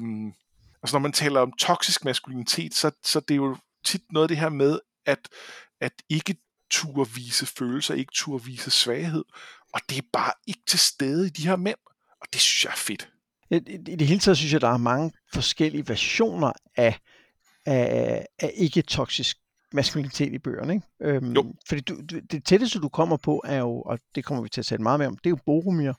[0.83, 4.27] altså når man taler om toksisk maskulinitet, så, så det er jo tit noget af
[4.27, 5.19] det her med, at,
[5.81, 6.35] at ikke
[6.71, 9.23] turde vise følelser, ikke turde vise svaghed,
[9.73, 11.77] og det er bare ikke til stede i de her mænd,
[12.21, 13.09] og det synes jeg er fedt.
[13.51, 13.55] I,
[13.91, 16.99] i det hele taget synes jeg, der er mange forskellige versioner af,
[17.65, 19.37] af, af ikke-toksisk
[19.73, 20.73] maskulinitet i bøgerne.
[20.73, 21.15] Ikke?
[21.15, 21.53] Øhm, jo.
[21.67, 21.95] Fordi du,
[22.31, 24.99] det tætteste, du kommer på, er jo, og det kommer vi til at tale meget
[24.99, 25.93] mere om, det er jo Boromir.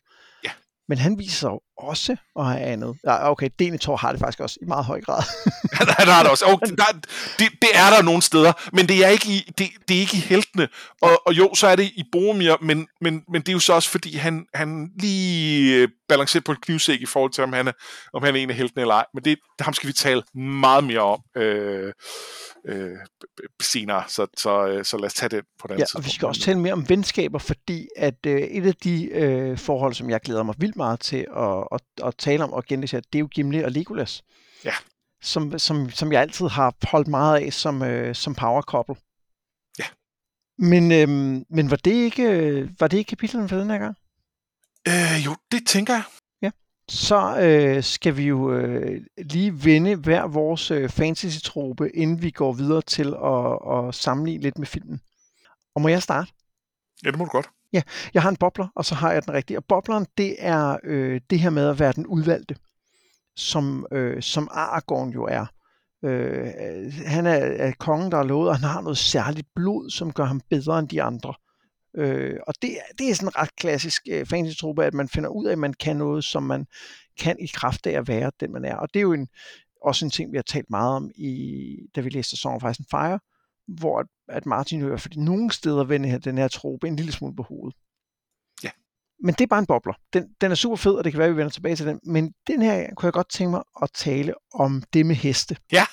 [0.44, 0.50] Ja.
[0.88, 2.96] Men han viser jo også at have andet.
[3.04, 5.22] Ja, okay, Denethor har det faktisk også i meget høj grad.
[6.06, 6.44] der har det også.
[6.46, 6.84] Oh, der,
[7.38, 10.16] det, det er der nogle steder, men det er ikke i, det, det er ikke
[10.16, 10.68] i heltene.
[11.02, 13.72] Og, og jo, så er det i Boromir, men, men, men det er jo så
[13.72, 17.68] også, fordi han, han lige øh, balancerer på en knivsæk i forhold til, om han
[17.68, 17.72] er,
[18.12, 19.06] om han er en af heltene eller ej.
[19.14, 21.22] Men det, ham skal vi tale meget mere om.
[21.36, 21.92] Øh,
[22.68, 22.96] øh,
[23.62, 26.28] senere, så, så, øh, så lad os tage det på den ja, og vi skal
[26.28, 30.20] også tale mere om venskaber, fordi at øh, et af de øh, forhold, som jeg
[30.20, 33.28] glæder mig vildt meget til at, at, at tale om og genlæse, det er jo
[33.34, 34.22] Gimli og Legolas.
[34.64, 34.74] Ja.
[35.22, 38.96] Som, som, som jeg altid har holdt meget af som, øh, som power couple.
[39.78, 39.84] Ja.
[40.58, 41.08] Men, øh,
[41.50, 43.96] men var det ikke, var det ikke kapitlerne for den her gang?
[44.88, 46.02] Øh, jo, det tænker jeg
[46.88, 52.52] så øh, skal vi jo øh, lige vende hver vores øh, fantasy-trope, inden vi går
[52.52, 55.00] videre til at, at sammenligne lidt med filmen.
[55.74, 56.32] Og må jeg starte?
[57.04, 57.48] Ja, det må du godt.
[57.72, 57.82] Ja,
[58.14, 59.58] jeg har en bobler, og så har jeg den rigtige.
[59.58, 62.56] Og bobleren, det er øh, det her med at være den udvalgte,
[63.36, 65.46] som, øh, som Aragorn jo er.
[66.04, 70.12] Øh, han er, er kongen, der er lovet, og han har noget særligt blod, som
[70.12, 71.30] gør ham bedre end de andre.
[71.30, 71.47] Øh,
[72.46, 75.52] og det, det er sådan en ret klassisk øh, fantasy-truppe, at man finder ud af,
[75.52, 76.66] at man kan noget, som man
[77.18, 78.76] kan i kraft af at være den, man er.
[78.76, 79.28] Og det er jo en,
[79.82, 82.80] også en ting, vi har talt meget om, i, da vi læste Song of Ice
[82.80, 83.18] and Fire,
[83.80, 87.42] hvor at, Martin hører, fordi nogle steder vender den her trope en lille smule på
[87.42, 87.76] hovedet.
[88.64, 88.70] Ja.
[89.24, 89.94] Men det er bare en bobler.
[90.12, 92.00] Den, den er super fed, og det kan være, at vi vender tilbage til den.
[92.04, 95.56] Men den her kunne jeg godt tænke mig at tale om det med heste.
[95.72, 95.84] Ja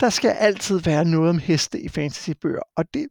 [0.00, 3.06] der skal altid være noget om heste i fantasybøger, og det,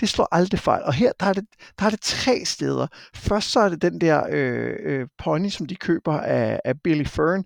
[0.00, 0.82] det slår aldrig fejl.
[0.82, 1.44] Og her der er, det,
[1.78, 2.86] der er det tre steder.
[3.14, 7.04] Først så er det den der øh, øh, pony, som de køber af, af Billy
[7.04, 7.44] Fern,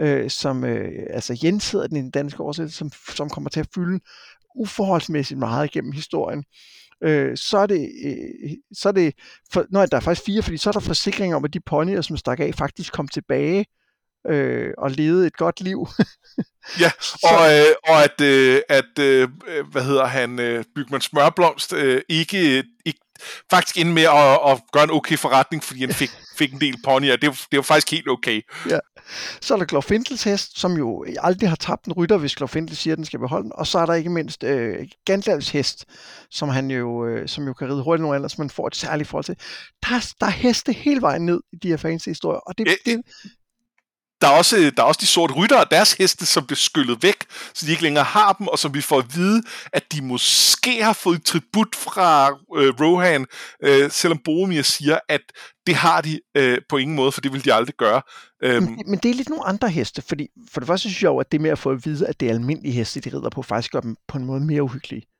[0.00, 3.60] øh, som øh, altså Jens hedder den i den danske oversættelse, som, som kommer til
[3.60, 4.00] at fylde
[4.54, 6.44] uforholdsmæssigt meget igennem historien.
[7.04, 9.14] Øh, så er det, øh, så er det
[9.52, 12.00] for, nej, der er faktisk fire, fordi så er der forsikring om, at de ponyer,
[12.00, 13.64] som stak af, faktisk kom tilbage øh,
[14.78, 15.88] og levede et godt liv.
[16.82, 16.90] ja,
[17.22, 19.28] og, øh, og at, øh, at øh,
[19.70, 23.00] hvad hedder han, øh, Bygman Smørblomst øh, ikke, ikke
[23.50, 26.76] faktisk ind med at, at gøre en okay forretning, fordi han fik, fik en del
[26.84, 27.16] ponyer.
[27.16, 28.40] Det, det var faktisk helt okay.
[28.70, 28.78] Ja.
[29.40, 32.94] Så er der Glorfindels hest, som jo aldrig har tabt en rytter, hvis Glorfindel siger,
[32.94, 33.52] at den skal beholde den.
[33.54, 35.84] Og så er der ikke mindst øh, Gandalfs hest,
[36.30, 39.08] som han jo, øh, som jo kan ride hurtigt andre, som man får et særligt
[39.08, 39.36] forhold til.
[39.82, 42.66] Der, er, der er heste hele vejen ned i de her fancy historier, og det,
[42.86, 43.02] det,
[44.22, 47.02] der er, også, der er også de sorte rytter og deres heste, som bliver skyllet
[47.02, 47.16] væk,
[47.54, 49.42] så de ikke længere har dem, og som vi får at vide,
[49.72, 53.26] at de måske har fået tribut fra øh, Rohan,
[53.64, 55.20] øh, selvom Boromir siger, at
[55.66, 58.02] det har de øh, på ingen måde, for det vil de aldrig gøre.
[58.42, 58.62] Øhm.
[58.62, 61.18] Men, men det er lidt nogle andre heste, fordi for det første synes jeg jo,
[61.18, 63.42] at det med at få at vide, at det er almindelige heste, de rider på,
[63.42, 65.11] faktisk gør dem på en måde mere uhyggelige.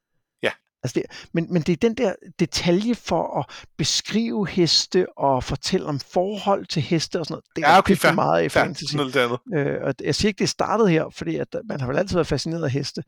[0.83, 5.87] Altså det, men, men det er den der detalje for at beskrive heste og fortælle
[5.87, 7.45] om forhold til heste og sådan noget.
[7.57, 8.95] Det er ja, okay, fair, meget i fantasy.
[8.95, 9.39] Andet.
[9.55, 12.27] Øh, og jeg siger ikke, det startede her, fordi at man har vel altid været
[12.27, 13.03] fascineret af heste,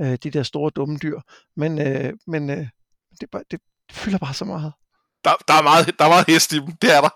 [0.00, 1.20] øh, de der store dumme dyr.
[1.56, 2.66] Men, øh, men øh,
[3.20, 3.60] det, det, det
[3.92, 4.72] fylder bare så meget.
[5.24, 7.08] Der, der, er meget, der er meget hest i dem, det er der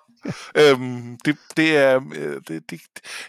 [0.55, 2.81] øhm, det, det, er, øh, det, det,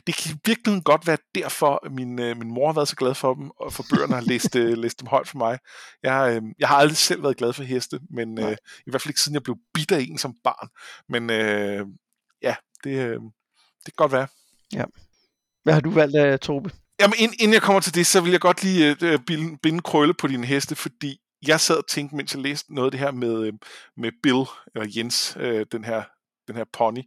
[0.07, 3.33] det kan virkelig godt være derfor, min, øh, min mor har været så glad for
[3.33, 5.59] dem, og for bøgerne har læst, øh, læst dem højt for mig.
[6.03, 8.57] Jeg, øh, jeg har aldrig selv været glad for heste, men øh,
[8.87, 10.69] i hvert fald ikke siden jeg blev bidt af en som barn.
[11.09, 11.85] Men øh,
[12.41, 13.19] ja, det, øh,
[13.85, 14.27] det kan godt være.
[14.73, 14.83] Ja.
[15.63, 16.71] Hvad har du valgt af Tobe?
[16.99, 20.13] Jamen, inden jeg kommer til det, så vil jeg godt lige øh, binde, binde krølle
[20.13, 23.11] på dine heste, fordi jeg sad og tænkte, mens jeg læste noget af det her
[23.11, 23.51] med,
[23.97, 24.43] med Bill,
[24.75, 26.03] eller Jens, øh, den her
[26.47, 27.03] den her pony,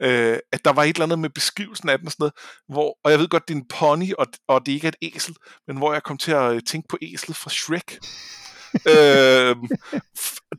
[0.00, 2.34] øh, at der var et eller andet med beskrivelsen af den og sådan noget,
[2.68, 5.14] hvor, og jeg ved godt, det er en pony, og, og det ikke er et
[5.14, 7.98] æsel, men hvor jeg kom til at øh, tænke på æslet fra Shrek.
[8.94, 9.56] øh,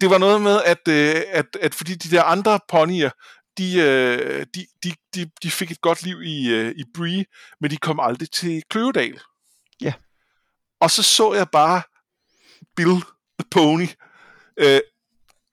[0.01, 3.09] det var noget med, at, øh, at, at fordi de der andre ponyer,
[3.57, 7.25] de, øh, de, de, de, de fik et godt liv i, øh, i Bree,
[7.61, 9.19] men de kom aldrig til Kløvedal.
[9.81, 9.93] Ja.
[10.81, 11.81] Og så så jeg bare
[12.75, 12.95] Bill
[13.39, 13.87] the Pony
[14.57, 14.81] øh,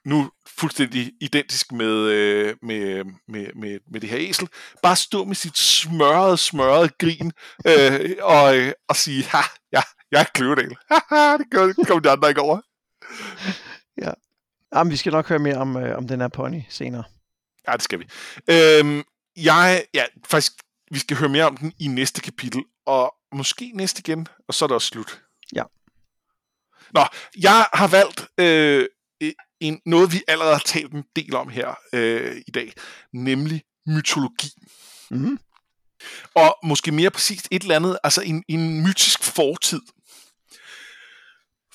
[0.05, 4.49] nu fuldstændig identisk med, øh, med, med, med, med det her æsel,
[4.83, 7.31] bare stå med sit smørrede, smørrede grin
[7.67, 8.55] øh, og,
[8.87, 9.41] og sige, ha,
[9.71, 10.69] ja, Jeg er Kløvedal.
[11.39, 12.59] det kommer kom de andre ikke over.
[14.01, 14.11] ja.
[14.75, 17.03] Jamen, vi skal nok høre mere om, øh, om den her pony senere.
[17.67, 18.05] Ja, det skal vi.
[18.47, 19.03] Øhm,
[19.37, 20.53] jeg, ja, faktisk,
[20.91, 24.65] vi skal høre mere om den i næste kapitel, og måske næste igen, og så
[24.65, 25.21] er det også slut.
[25.55, 25.63] Ja.
[26.93, 27.05] Nå,
[27.41, 28.87] jeg har valgt øh,
[29.59, 32.73] en, noget, vi allerede har talt en del om her øh, i dag,
[33.13, 34.51] nemlig mytologi.
[35.11, 35.39] Mm-hmm.
[36.35, 39.81] Og måske mere præcist et eller andet, altså en, en mytisk fortid.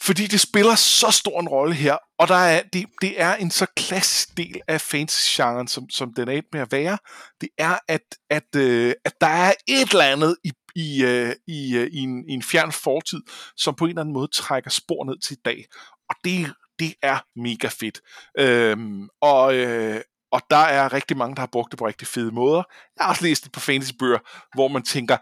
[0.00, 3.50] Fordi det spiller så stor en rolle her, og der er, det, det er en
[3.50, 6.98] så klassisk del af fantasy-genren, som, som den er med at være.
[7.40, 8.00] Det er, at,
[8.30, 12.28] at, øh, at der er et eller andet i, i, øh, i, øh, i, en,
[12.28, 13.20] i en fjern fortid,
[13.56, 15.64] som på en eller anden måde trækker spor ned til i dag.
[16.08, 18.00] Og det, det er mega fedt.
[18.38, 20.00] Øhm, og, øh,
[20.32, 22.62] og der er rigtig mange, der har brugt det på rigtig fede måder.
[22.96, 24.18] Jeg har også læst det på fantasybøger,
[24.54, 25.16] hvor man tænker,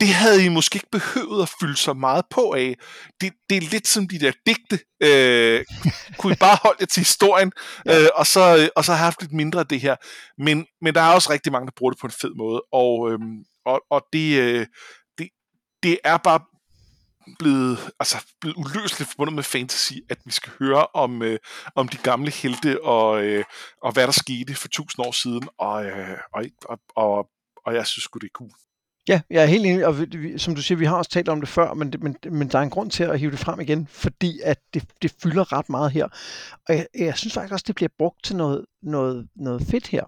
[0.00, 2.74] det havde I måske ikke behøvet at fylde så meget på af.
[3.20, 4.78] Det, det er lidt som de der digte.
[5.02, 5.64] Øh,
[6.18, 7.52] kunne I bare holde jer til historien,
[7.88, 9.96] øh, og, så, og så have haft lidt mindre af det her.
[10.38, 13.12] Men, men der er også rigtig mange, der bruger det på en fed måde, og,
[13.12, 13.18] øh,
[13.64, 14.66] og, og det, øh,
[15.18, 15.28] det,
[15.82, 16.40] det er bare
[17.38, 21.38] blevet, altså, blevet uløseligt forbundet med fantasy, at vi skal høre om, øh,
[21.74, 23.44] om de gamle helte og, øh,
[23.82, 27.30] og hvad der skete for tusind år siden, og, øh, og, og, og,
[27.66, 28.50] og jeg synes det er cool.
[29.08, 31.40] Ja, jeg er helt enig, og vi, som du siger, vi har også talt om
[31.40, 33.86] det før, men, men, men der er en grund til at hive det frem igen,
[33.86, 36.08] fordi at det, det fylder ret meget her.
[36.68, 40.04] Og jeg, jeg synes faktisk også, det bliver brugt til noget, noget, noget fedt her.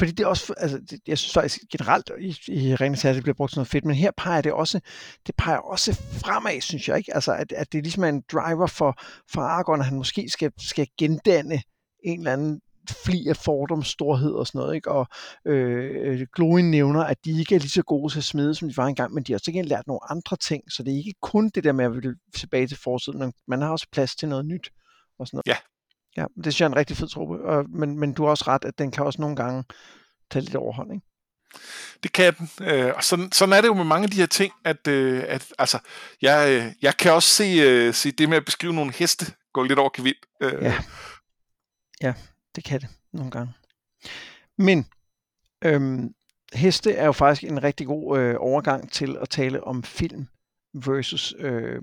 [0.00, 3.22] Fordi det er også, altså, det, jeg synes faktisk generelt i, i Ringens Herre, det
[3.22, 4.80] bliver brugt sådan noget fedt, men her peger det også,
[5.26, 7.14] det peger også fremad, synes jeg ikke.
[7.14, 10.52] Altså, at, at det ligesom er en driver for, for Argon, at han måske skal,
[10.58, 11.62] skal gendanne
[12.04, 12.60] en eller anden
[13.04, 14.90] fli af fordom, storhed og sådan noget, ikke?
[14.90, 15.06] og
[15.46, 18.68] øh, øh, Gloin nævner, at de ikke er lige så gode til at smide, som
[18.68, 20.96] de var engang, men de har også ikke lært nogle andre ting, så det er
[20.96, 24.16] ikke kun det der med at ville tilbage til fortiden, men man har også plads
[24.16, 24.70] til noget nyt.
[25.18, 25.46] Og sådan noget.
[25.46, 25.56] Ja.
[26.16, 28.44] Ja, det synes jeg er en rigtig fed truppe, og, men, men du har også
[28.46, 29.64] ret, at den kan også nogle gange
[30.30, 31.06] tage lidt overhånd, ikke?
[32.02, 34.26] Det kan den, øh, og sådan, sådan er det jo med mange af de her
[34.26, 35.78] ting, at, øh, at altså,
[36.22, 39.62] jeg, øh, jeg kan også se, øh, se det med at beskrive nogle heste gå
[39.62, 40.16] lidt over gevind.
[40.40, 40.62] Øh.
[40.62, 40.74] Ja.
[42.02, 42.14] ja,
[42.56, 43.52] det kan det nogle gange.
[44.58, 44.86] Men
[45.64, 46.14] øhm,
[46.52, 50.28] heste er jo faktisk en rigtig god øh, overgang til at tale om film
[50.74, 51.82] versus, øh,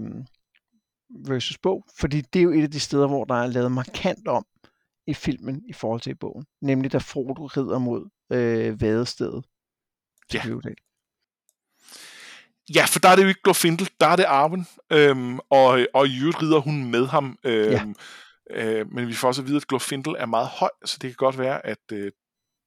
[1.28, 4.28] versus bog, fordi det er jo et af de steder, hvor der er lavet markant
[4.28, 4.46] om
[5.08, 9.46] i filmen i forhold til i bogen, nemlig da Frodo rider mod øh, vadestedet
[10.34, 10.42] ja.
[12.76, 16.08] Ja, for der er det jo ikke Glorfindel, der er det Arwen, øhm, og, og
[16.08, 17.38] i øvrigt rider hun med ham.
[17.44, 17.96] Øhm,
[18.50, 18.80] ja.
[18.80, 21.16] Øh, men vi får også at vide, at Glorfindel er meget høj, så det kan
[21.16, 22.12] godt være, at øh,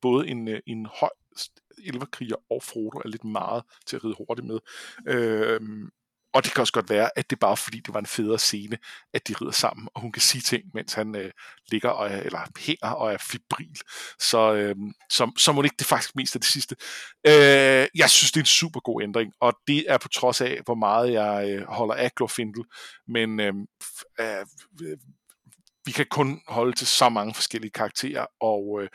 [0.03, 1.09] både en, øh, en høj
[1.85, 4.59] elverkriger og Frodo er lidt meget til at ride hurtigt med.
[5.07, 5.61] Øh,
[6.33, 8.39] og det kan også godt være, at det er bare fordi, det var en federe
[8.39, 8.79] scene,
[9.15, 11.31] at de rider sammen, og hun kan sige ting, mens han øh,
[11.71, 13.81] ligger og er, eller hænger og er fibril.
[14.19, 14.77] Så, øh,
[15.11, 16.77] så, så må det ikke det faktisk mest af det sidste.
[17.27, 20.61] Øh, jeg synes, det er en super god ændring, og det er på trods af,
[20.65, 22.65] hvor meget jeg øh, holder af Glorfindel.
[23.09, 23.55] Men øh,
[24.21, 24.47] øh,
[25.85, 28.89] vi kan kun holde til så mange forskellige karakterer, og, øh,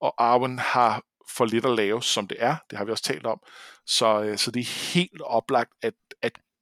[0.00, 1.02] og Arwen har
[1.36, 2.56] for lidt at lave, som det er.
[2.70, 3.40] Det har vi også talt om.
[3.86, 5.94] Så, øh, så det er helt oplagt at, at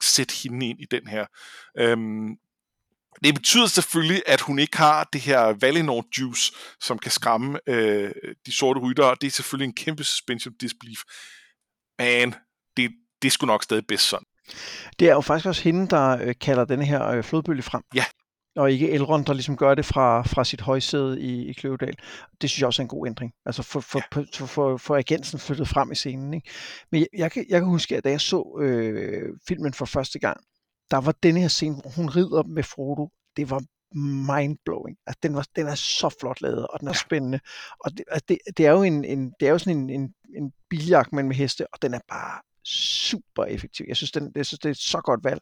[0.02, 1.26] sætte hende ind i den her.
[1.78, 2.36] Øhm,
[3.24, 8.12] det betyder selvfølgelig, at hun ikke har det her Valinor juice, som kan skræmme øh,
[8.46, 10.98] de sorte ryttere, og det er selvfølgelig en kæmpe suspension disbelief.
[11.98, 12.34] Men
[12.76, 12.90] det,
[13.22, 14.26] det er sgu nok stadig bedst sådan.
[14.98, 17.82] Det er jo faktisk også hende, der øh, kalder den her øh, flodbølge frem.
[17.94, 18.04] Ja,
[18.58, 21.96] og ikke Elrond, der ligesom gør det fra, fra sit højsæde i, i Kløvedal.
[22.40, 23.32] Det synes jeg også er en god ændring.
[23.46, 24.22] Altså for, for, ja.
[24.34, 26.34] for, for, for agensen flyttet frem i scenen.
[26.34, 26.50] Ikke?
[26.92, 30.18] Men jeg, jeg, kan, jeg kan huske, at da jeg så øh, filmen for første
[30.18, 30.40] gang,
[30.90, 33.08] der var denne her scene, hvor hun rider med Frodo.
[33.36, 33.62] Det var
[34.26, 34.96] mindblowing.
[35.06, 36.98] Altså, den, var, den er så flot lavet, og den er ja.
[37.06, 37.40] spændende.
[37.80, 40.14] Og det, altså, det, det, er jo en, en, det er jo sådan en, en,
[40.36, 43.86] en biljagt med heste, og den er bare super effektiv.
[43.88, 45.40] Jeg synes, den, jeg synes, det er et så godt valg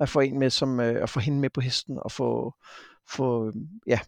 [0.00, 2.54] at få en med, som, øh, at få hende med på hesten og få,
[3.10, 4.00] få øhm, ja.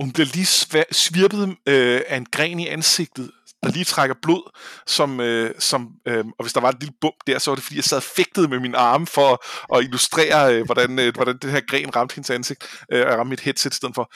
[0.00, 0.46] Hun bliver lige
[0.92, 3.30] svirpet øh, af en gren i ansigtet,
[3.62, 7.14] der lige trækker blod, som, øh, som øh, og hvis der var et lille bump
[7.26, 9.44] der, så var det fordi, jeg sad fægtet med min arme for
[9.76, 13.30] at illustrere, øh, hvordan, øh, hvordan den her gren ramte hendes ansigt, øh, og ramte
[13.30, 14.12] mit headset i stedet for.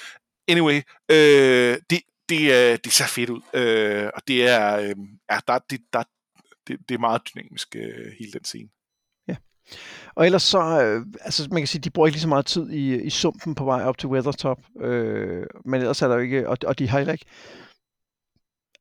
[0.49, 4.95] Anyway, øh, det, det, øh, det ser fedt ud, øh, og det er, øh,
[5.31, 6.03] ja, der, det, der,
[6.69, 8.69] det, det er meget dynamisk, øh, hele den scene.
[9.29, 9.37] Ja.
[10.15, 12.71] Og ellers så, øh, altså man kan sige, de bruger ikke lige så meget tid
[12.71, 16.49] i, i sumpen på vej op til Weathertop, øh, men ellers er der jo ikke,
[16.49, 17.27] og, og de har heller ikke,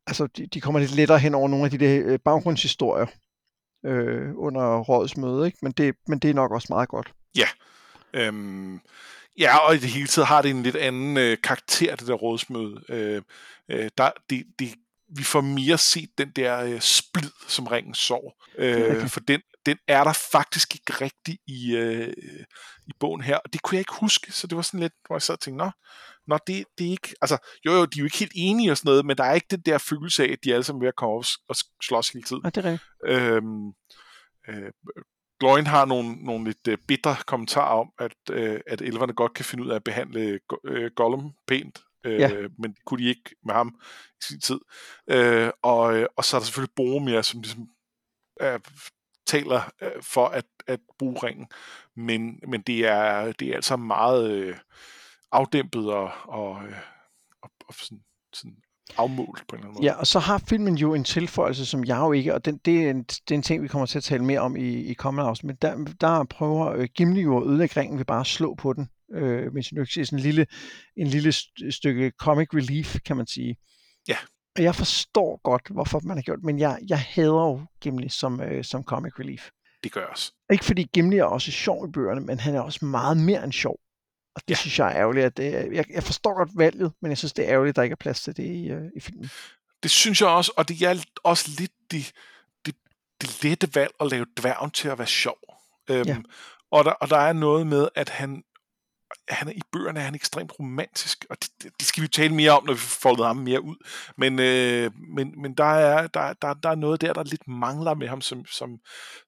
[0.07, 3.05] altså de, de kommer lidt lettere hen over nogle af de der øh, baggrundshistorier,
[3.86, 5.57] øh, under rådets møde, ikke?
[5.61, 7.13] Men, det, men det er nok også meget godt.
[7.38, 7.47] Ja.
[8.13, 8.79] Øhm,
[9.39, 12.13] ja, og i det hele taget har det en lidt anden øh, karakter, det der
[12.13, 12.84] rådsmøde.
[12.89, 13.21] Øh,
[13.69, 14.69] øh, der, det, det,
[15.16, 18.43] vi får mere set den der øh, splid, som ringen sår.
[18.57, 22.14] Øh, for den, den er der faktisk ikke rigtig i, øh,
[22.88, 23.38] i bogen her.
[23.38, 25.39] Og det kunne jeg ikke huske, så det var sådan lidt, hvor jeg sad og
[25.39, 25.72] tænkte, nå,
[26.28, 28.78] nå det, det er ikke, altså, jo jo, de er jo ikke helt enige og
[28.78, 30.84] sådan noget, men der er ikke den der følelse af, at de alle sammen er
[30.84, 32.41] ved at komme op og slås hele tiden.
[32.43, 32.84] Ja, det er rigtigt.
[33.05, 33.68] Øhm,
[34.47, 34.72] øh,
[35.39, 39.45] Gloin har nogle, nogle lidt uh, bitre kommentarer om, at, uh, at elverne godt kan
[39.45, 40.39] finde ud af at behandle
[40.70, 42.30] uh, Gollum pænt, ja.
[42.58, 43.80] men det kunne de ikke med ham
[44.22, 44.60] i sin tid.
[45.14, 47.68] Uh, og, og så er der selvfølgelig Boromir, som ligesom
[48.43, 48.60] uh,
[49.28, 51.47] taler uh, for at, at bruge ringen,
[51.95, 54.56] men, men det, er, det er altså meget uh,
[55.32, 56.49] afdæmpet og, og,
[57.41, 58.58] og, og sådan, sådan
[58.97, 59.86] afmålt på en eller anden måde.
[59.86, 62.86] Ja, og så har filmen jo en tilføjelse, som jeg jo ikke, og den, det,
[62.86, 64.93] er en, det er en ting, vi kommer til at tale mere om i, i
[64.93, 68.28] kommende afsnit, men der, der prøver øh, Gimli jo at ødelægge ringen ved bare at
[68.28, 70.47] slå på den, øh, med sin økse sådan en lille,
[70.97, 71.34] en lille
[71.72, 73.57] stykke comic relief, kan man sige.
[74.07, 74.18] Ja.
[74.57, 78.41] Og jeg forstår godt, hvorfor man har gjort men jeg, jeg hader jo Gimli som,
[78.41, 79.49] øh, som comic relief.
[79.84, 80.34] Det gør også.
[80.51, 83.51] Ikke fordi Gimli er også sjov i bøgerne, men han er også meget mere end
[83.51, 83.80] sjov.
[84.36, 84.55] Og det ja.
[84.55, 85.26] synes jeg er ærgerligt.
[85.26, 87.84] At det, jeg, jeg forstår godt valget, men jeg synes, det er ærgerligt, at der
[87.84, 89.30] ikke er plads til det i, uh, i filmen.
[89.84, 92.11] Det synes jeg også, og det er også lidt det,
[92.66, 92.76] det,
[93.22, 95.38] det lette valg at lave dværgen til at være sjov.
[95.89, 96.18] Øhm, ja.
[96.72, 98.43] og, der, og der er noget med, at han,
[99.30, 102.51] han er, i bøgerne er han ekstremt romantisk, og det, det skal vi tale mere
[102.51, 103.76] om, når vi får ham mere ud.
[104.18, 107.93] Men, øh, men, men der, er, der, der, der er noget der, der lidt mangler
[107.93, 108.80] med ham, som, som,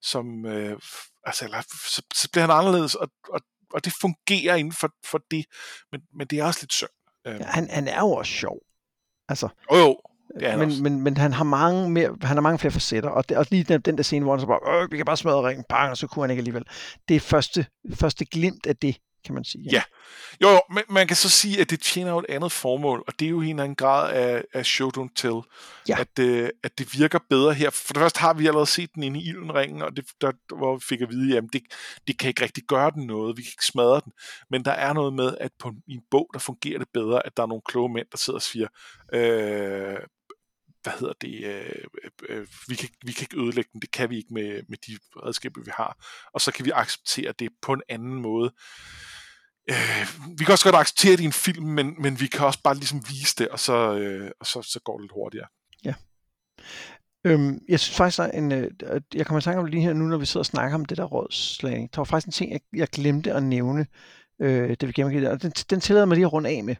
[0.02, 0.78] som øh,
[1.24, 3.40] altså, eller, så, så bliver han anderledes, og, og
[3.72, 5.44] og det fungerer inden for, for det,
[5.92, 6.90] men, men det er også lidt synd.
[7.26, 7.36] Øhm.
[7.36, 8.58] Ja, han, han er jo også sjov.
[9.28, 10.00] Altså, jo, jo.
[10.40, 13.28] Det er men, men, men han har mange mere, han har mange flere facetter, og,
[13.28, 15.48] det, og lige den, den der scene, hvor han så bare, vi kan bare smadre
[15.48, 16.64] ringen, bang, og så kunne han ikke alligevel.
[17.08, 19.68] Det er første, første glimt af det, kan man sige.
[19.72, 19.82] Ja,
[20.42, 23.20] jo, jo men man kan så sige, at det tjener jo et andet formål, og
[23.20, 25.40] det er jo en eller anden grad af, af show don't tell,
[25.88, 26.00] ja.
[26.00, 27.70] at, øh, at det virker bedre her.
[27.70, 30.76] For det første har vi allerede set den inde i ildenringen, og det, der, hvor
[30.76, 31.62] vi fik at vide, at det,
[32.06, 34.12] det kan ikke rigtig gøre den noget, vi kan ikke smadre den,
[34.50, 37.36] men der er noget med, at på i en bog, der fungerer det bedre, at
[37.36, 38.68] der er nogle kloge mænd, der sidder og siger,
[39.12, 39.98] øh,
[40.86, 41.84] hvad hedder det, øh,
[42.28, 44.98] øh, vi, kan, vi kan ikke ødelægge den, det kan vi ikke med, med de
[45.16, 46.06] redskaber, vi har.
[46.34, 48.52] Og så kan vi acceptere det på en anden måde
[49.70, 50.06] øh,
[50.38, 52.74] vi kan også godt acceptere det i en film, men, men vi kan også bare
[52.74, 55.46] ligesom vise det, og så, øh, og så, så går det lidt hurtigere.
[55.84, 55.94] Ja.
[57.24, 58.70] Øhm, jeg synes faktisk, at en, øh,
[59.14, 60.96] jeg kommer i tanke om lige her nu, når vi sidder og snakker om det
[60.96, 61.88] der rådslag.
[61.92, 63.86] Der var faktisk en ting, jeg, jeg glemte at nævne,
[64.40, 66.76] øh, det vi gennemgik, og den, den tillader mig lige at runde af med,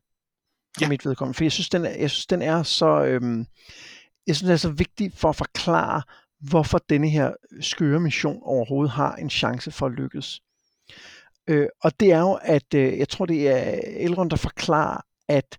[0.77, 0.89] for ja.
[0.89, 3.47] mit vedkommende, for jeg synes, den er, jeg synes, den er så, øhm,
[4.27, 6.03] jeg synes, det er så vigtigt for at forklare,
[6.41, 10.41] hvorfor denne her skøre mission overhovedet har en chance for at lykkes.
[11.49, 15.59] Øh, og det er jo, at øh, jeg tror, det er Elrond, der forklarer, at,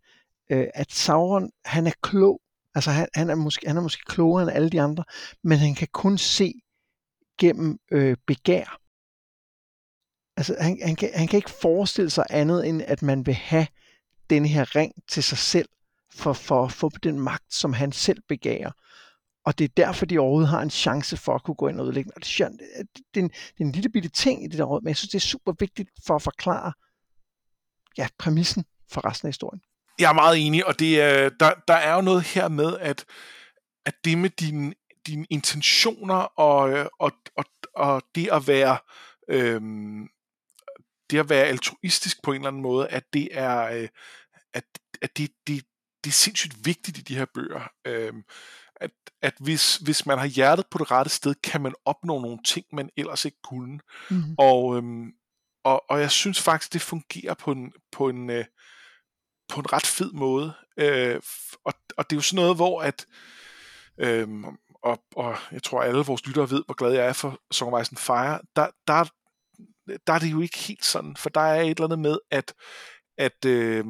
[0.51, 2.41] øh, at Sauron, han er klog.
[2.75, 5.03] Altså, han, han, er måske, han er måske klogere end alle de andre,
[5.43, 6.53] men han kan kun se
[7.39, 8.79] gennem øh, begær.
[10.37, 13.67] Altså, han, han, kan, han kan ikke forestille sig andet, end at man vil have
[14.29, 15.69] den her ring til sig selv,
[16.11, 18.71] for, for at få den magt, som han selv begærer.
[19.45, 21.87] Og det er derfor, de overhovedet har en chance for at kunne gå ind og
[21.87, 22.11] udlægge.
[22.15, 24.63] Og det, er, det, er en, det er en lille bitte ting i det der
[24.63, 26.73] råd, men jeg synes, det er super vigtigt for at forklare
[27.97, 29.61] ja, præmissen for resten af historien.
[29.99, 33.05] Jeg er meget enig, og det er, der, der er jo noget her med, at,
[33.85, 34.73] at det med dine,
[35.07, 37.45] dine intentioner og, og, og,
[37.75, 38.77] og det at være
[39.29, 40.07] øhm,
[41.09, 43.87] det at være altruistisk på en eller anden måde, at det er øh,
[44.53, 44.63] at,
[45.01, 45.63] at det, det,
[46.07, 47.71] det er sindssygt vigtigt i de her bøger.
[47.85, 48.23] Øhm,
[48.75, 48.91] at,
[49.21, 52.65] at hvis, hvis man har hjertet på det rette sted, kan man opnå nogle ting,
[52.73, 53.79] man ellers ikke kunne.
[54.09, 54.35] Mm-hmm.
[54.37, 55.11] Og, øhm,
[55.63, 58.45] og, og jeg synes faktisk, det fungerer på en, på en, øh,
[59.49, 60.53] på en ret fed måde.
[60.77, 61.21] Øh,
[61.65, 63.05] og, og det er jo sådan noget, hvor at
[63.99, 64.27] øh,
[64.83, 67.81] og, og jeg tror, alle vores lyttere ved, hvor glad jeg er for Song of
[67.81, 69.05] Ice and Fire, der, der,
[70.07, 72.53] der er det jo ikke helt sådan, for der er et eller andet med, at,
[73.17, 73.85] at, øh,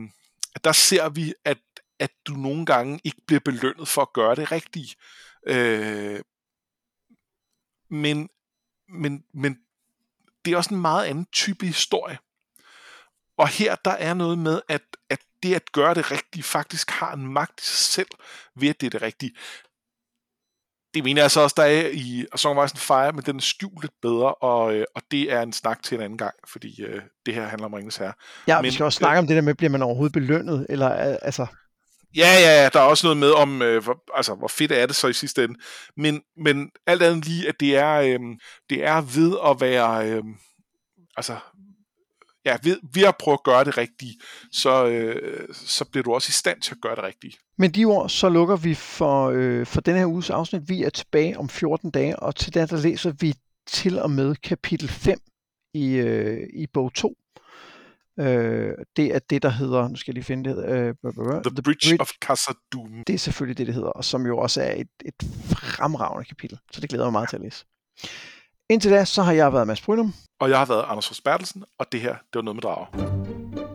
[0.56, 1.58] at der ser vi, at
[2.00, 4.96] at du nogle gange ikke bliver belønnet for at gøre det rigtige.
[5.48, 6.22] Øh,
[7.90, 8.30] men,
[8.90, 9.58] men, men
[10.46, 12.18] det er også en meget anden type historie.
[13.38, 17.14] Og her der er noget med, at, at det at gøre det rigtige faktisk har
[17.14, 18.08] en magt i sig selv
[18.56, 19.32] ved at det er det rigtige.
[20.94, 23.36] Det mener jeg så også, der er i Song of Ice and Fire, men den
[23.36, 26.36] er skjult lidt bedre, og, øh, og det er en snak til en anden gang,
[26.48, 28.14] fordi øh, det her handler om Ringens Herre.
[28.48, 30.66] Ja, men, vi skal også snakke øh, om det der med, bliver man overhovedet belønnet,
[30.70, 30.90] eller
[31.22, 31.48] altså...
[32.16, 34.86] Ja, ja, ja, der er også noget med om, øh, hvor, altså, hvor fedt er
[34.86, 35.60] det så i sidste ende.
[35.98, 38.20] Men, men alt andet lige, at det er, øh,
[38.70, 40.24] det er ved at være, øh,
[41.18, 41.38] altså,
[42.46, 44.16] ja, ved, ved at prøve at gøre det rigtige,
[44.52, 47.38] så, øh, så bliver du også i stand til at gøre det rigtige.
[47.58, 50.70] Men de ord, så lukker vi for, øh, for denne her uges afsnit.
[50.70, 53.34] Vi er tilbage om 14 dage, og til da, der læser vi
[53.68, 55.20] til og med kapitel 5
[55.74, 57.16] i, øh, i bog 2.
[58.20, 61.62] Øh, det er det, der hedder, nu skal jeg lige finde det, øh, The, The
[61.62, 63.04] Bridge, Bridge of Khazad-dûm.
[63.08, 66.60] Det er selvfølgelig det, det hedder, og som jo også er et, et fremragende kapitel,
[66.72, 67.66] så det glæder mig meget til at læse.
[68.70, 70.14] Indtil da, så har jeg været Mads Brynum.
[70.40, 73.67] Og jeg har været Anders Bertelsen, og det her, det var noget med drager.